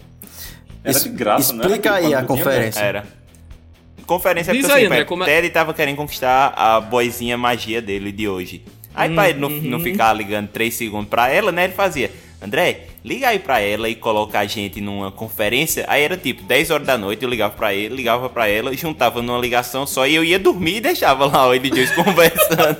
[0.84, 1.64] Era de graça, né?
[1.64, 2.80] Explica aí a tinha conferência.
[2.80, 3.06] Era.
[4.06, 7.80] Conferência Diz porque aí, assim, André, como é- Ted tava querendo conquistar a boizinha magia
[7.80, 8.64] dele de hoje.
[8.94, 9.84] Aí pra ele não, não Uhum.
[9.84, 11.64] ficar ligando 3 segundos pra ela, né?
[11.64, 12.10] Ele fazia,
[12.42, 15.84] André, liga aí pra ela e coloca a gente numa conferência.
[15.88, 19.22] Aí era tipo 10 horas da noite, eu ligava pra ele, ligava pra ela, juntava
[19.22, 22.78] numa ligação só e eu ia dormir e deixava lá ele dois conversando.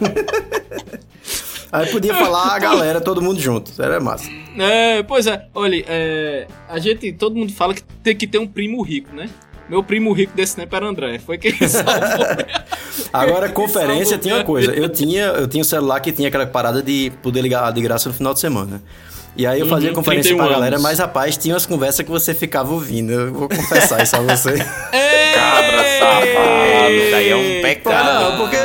[1.70, 3.72] Aí podia falar a galera, todo mundo junto.
[3.82, 4.28] Era massa.
[4.58, 8.46] É, pois é, olha, é, a gente, todo mundo fala que tem que ter um
[8.46, 9.30] primo rico, né?
[9.68, 12.26] Meu primo rico desse tempo era André, foi quem salvou.
[13.12, 14.72] Agora, conferência Salvou tinha uma coisa.
[14.72, 18.08] Eu tinha, eu tinha um celular que tinha aquela parada de poder ligar de graça
[18.08, 18.82] no final de semana.
[19.34, 20.82] E aí eu fazia Uhum, conferência 31 pra galera, anos.
[20.82, 23.12] mas rapaz, tinha umas conversas que você ficava ouvindo.
[23.12, 24.52] Eu vou confessar isso a você.
[25.32, 26.92] Cabra safado.
[26.92, 28.30] Isso aí é um pecado.
[28.30, 28.56] não, porque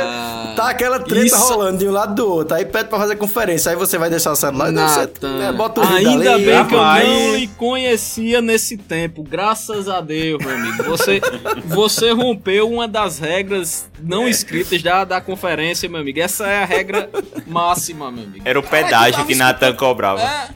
[0.68, 2.54] tá aquela treta Isso- rolando de um lado do outro.
[2.54, 3.70] Aí pede pra fazer conferência.
[3.70, 6.66] Aí você vai deixar o celular e você Nathan, é, bota o ainda ali, bem
[6.66, 10.84] que eu não lhe conhecia nesse tempo, graças a Deus, meu amigo.
[10.84, 11.20] Você,
[11.66, 16.20] você rompeu uma das regras não escritas da, da conferência, meu amigo.
[16.20, 17.08] Essa é a regra
[17.46, 18.42] máxima, meu amigo.
[18.44, 20.20] Era o pedágio tava que Nathan cobrava.
[20.20, 20.48] É.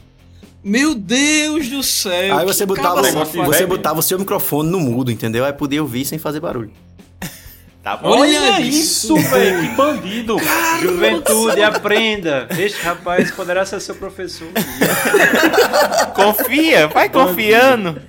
[0.63, 2.37] Meu Deus do céu.
[2.37, 3.67] Aí você que botava, você velho.
[3.67, 5.43] botava o seu microfone no mudo, entendeu?
[5.43, 6.71] Aí podia ouvir sem fazer barulho.
[7.83, 8.11] Tá bom?
[8.11, 10.37] Olha, Olha isso, velho, que bandido!
[10.37, 10.79] Caramba.
[10.79, 12.47] Juventude, é aprenda!
[12.57, 14.47] Este rapaz poderá ser seu professor.
[16.15, 17.27] Confia, vai bandido.
[17.27, 18.01] confiando!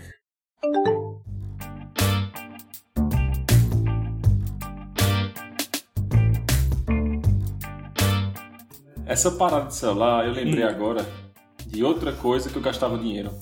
[9.04, 10.68] Essa parada de celular, eu lembrei hum.
[10.68, 11.04] agora
[11.66, 13.32] de outra coisa que eu gastava dinheiro.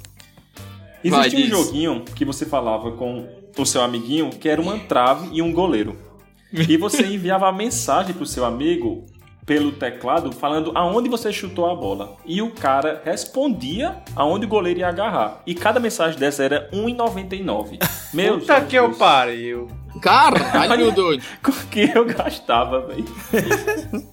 [1.04, 3.28] Existia um joguinho que você falava com
[3.58, 6.11] o seu amiguinho que era uma trave e um goleiro.
[6.52, 9.06] E você enviava a mensagem pro seu amigo
[9.44, 12.16] pelo teclado falando aonde você chutou a bola.
[12.24, 15.42] E o cara respondia aonde o goleiro ia agarrar.
[15.46, 17.78] E cada mensagem dessa era R$1,99.
[18.14, 18.98] Meu Puta que eu Jesus.
[18.98, 19.68] pariu.
[20.00, 21.22] Caralho, doido.
[21.42, 23.04] Com que eu gastava, velho.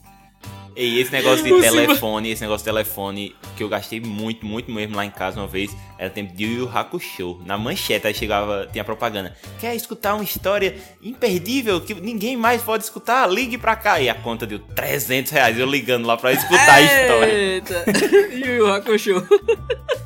[0.76, 4.96] E esse negócio de telefone, esse negócio de telefone que eu gastei muito, muito mesmo
[4.96, 7.40] lá em casa uma vez, era tempo de Yu Yu Hakusho.
[7.46, 9.36] Na manchete aí chegava, tinha propaganda.
[9.60, 13.28] Quer escutar uma história imperdível que ninguém mais pode escutar?
[13.30, 14.00] Ligue pra cá.
[14.00, 17.34] E a conta deu 300 reais, eu ligando lá pra escutar a história.
[17.34, 17.84] Eita.
[18.34, 19.28] Yu Yu Hakusho.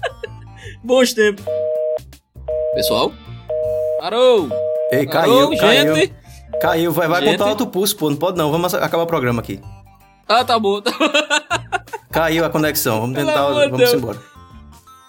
[0.84, 1.45] Bons tempos.
[2.74, 3.14] Pessoal?
[3.99, 4.49] Parou!
[4.91, 5.95] Ei, Parou, caiu, caiu.
[5.95, 6.14] gente?
[6.61, 7.38] Caiu, vai, vai Gente.
[7.38, 8.09] botar alto pulso, pô.
[8.09, 9.59] Não pode não, vamos acabar o programa aqui.
[10.28, 10.82] Ah, tá bom.
[12.12, 13.94] Caiu a conexão, vamos Pelo tentar, vamos Deus.
[13.94, 14.20] embora.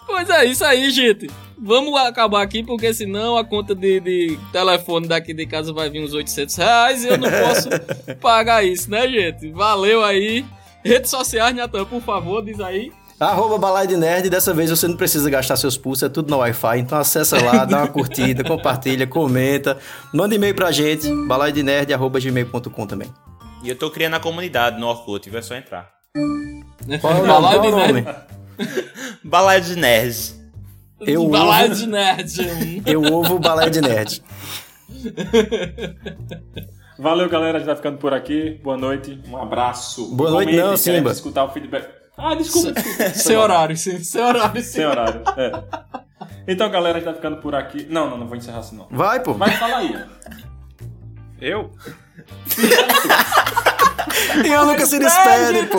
[0.06, 1.30] Pois é, isso aí, gente.
[1.58, 6.04] Vamos acabar aqui, porque senão a conta de, de telefone daqui de casa vai vir
[6.04, 7.68] uns 800 reais e eu não posso
[8.20, 9.50] pagar isso, né, gente?
[9.50, 10.44] Valeu aí.
[10.84, 12.92] Redes sociais, Natan, por favor, diz aí.
[13.18, 16.38] Arroba Balai de Nerd, dessa vez você não precisa gastar seus pulsos, é tudo no
[16.38, 19.78] Wi-Fi, então acessa lá, dá uma curtida, compartilha, comenta,
[20.12, 23.08] manda e-mail pra gente, balaidenerd.gmail.com também.
[23.64, 25.90] E eu tô criando a comunidade no Orkut, é só entrar.
[27.00, 28.04] Qual é o o de nome?
[29.24, 30.38] Balaio de Nerds.
[31.00, 32.82] Eu Balaio ovo- de nerd.
[32.86, 34.22] Eu ovo Balai de Nerd.
[36.98, 37.56] Valeu, galera.
[37.56, 38.60] A gente vai ficando por aqui.
[38.62, 39.20] Boa noite.
[39.28, 40.14] Um abraço.
[40.14, 41.10] Boa noite, Comente, não, Simba.
[41.10, 41.88] escutar o feedback.
[42.16, 43.10] Ah, desculpa, desculpa.
[43.10, 43.98] Sem horário, sim.
[44.04, 44.68] Sem horário, sim.
[44.72, 45.22] Sem horário.
[45.36, 45.52] É.
[46.46, 47.86] Então, galera, a gente vai ficando por aqui.
[47.90, 48.86] Não, não, não vou encerrar assim, não.
[48.90, 49.34] Vai, pô.
[49.34, 49.96] Vai, fala aí.
[51.40, 51.72] Eu?
[54.44, 55.78] E eu nunca se despede, pô.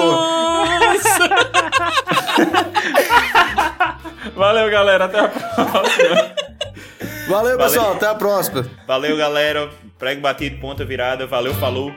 [4.36, 5.06] Valeu, galera.
[5.06, 6.36] Até a próxima.
[7.28, 8.66] Valeu, pessoal, até a próxima.
[8.88, 9.70] Valeu, galera.
[9.98, 11.26] Prego batido, ponta virada.
[11.26, 11.94] Valeu, falou.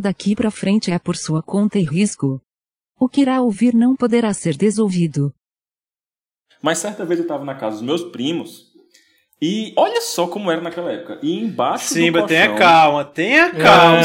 [0.00, 2.40] Daqui pra frente é por sua conta e risco.
[2.98, 5.30] O que irá ouvir não poderá ser desouvido.
[6.62, 8.72] Mas certa vez eu tava na casa dos meus primos.
[9.42, 11.18] E olha só como era naquela época.
[11.22, 12.28] E embaixo Simba, do colchão...
[12.28, 14.02] tenha calma, tenha calma.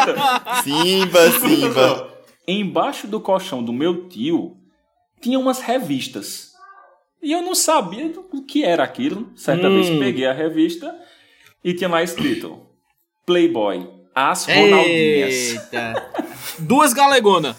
[0.64, 2.14] Simba, Simba.
[2.48, 4.56] Embaixo do colchão do meu tio
[5.20, 6.54] tinha umas revistas.
[7.22, 9.30] E eu não sabia do que era aquilo.
[9.36, 10.98] Certa vez peguei a revista
[11.62, 12.58] e tinha lá escrito
[13.26, 15.52] Playboy, as Ronaldinhas.
[15.52, 16.12] Eita.
[16.58, 17.56] Duas galegonas.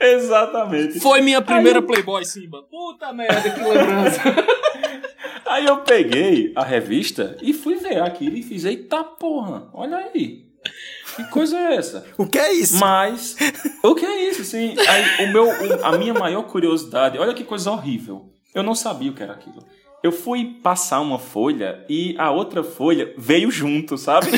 [0.00, 0.98] Exatamente.
[1.00, 2.62] Foi minha primeira Playboy, Simba.
[2.62, 4.20] Puta merda, que lembrança.
[5.46, 10.46] Aí eu peguei a revista e fui ver aquilo e fiz, eita porra, olha aí.
[11.16, 12.04] Que coisa é essa?
[12.16, 12.78] O que é isso?
[12.78, 13.36] Mas,
[13.82, 14.74] o que é isso, assim?
[14.88, 15.48] Aí, o meu,
[15.84, 18.32] a minha maior curiosidade, olha que coisa horrível.
[18.54, 19.64] Eu não sabia o que era aquilo.
[20.04, 24.26] Eu fui passar uma folha e a outra folha veio junto, sabe?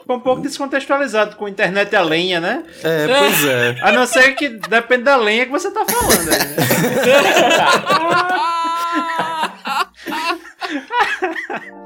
[0.00, 2.64] Ficou um pouco descontextualizado com internet a lenha, né?
[2.82, 3.76] É, pois é.
[3.86, 6.56] A não ser que depende da lenha que você tá falando aí, né?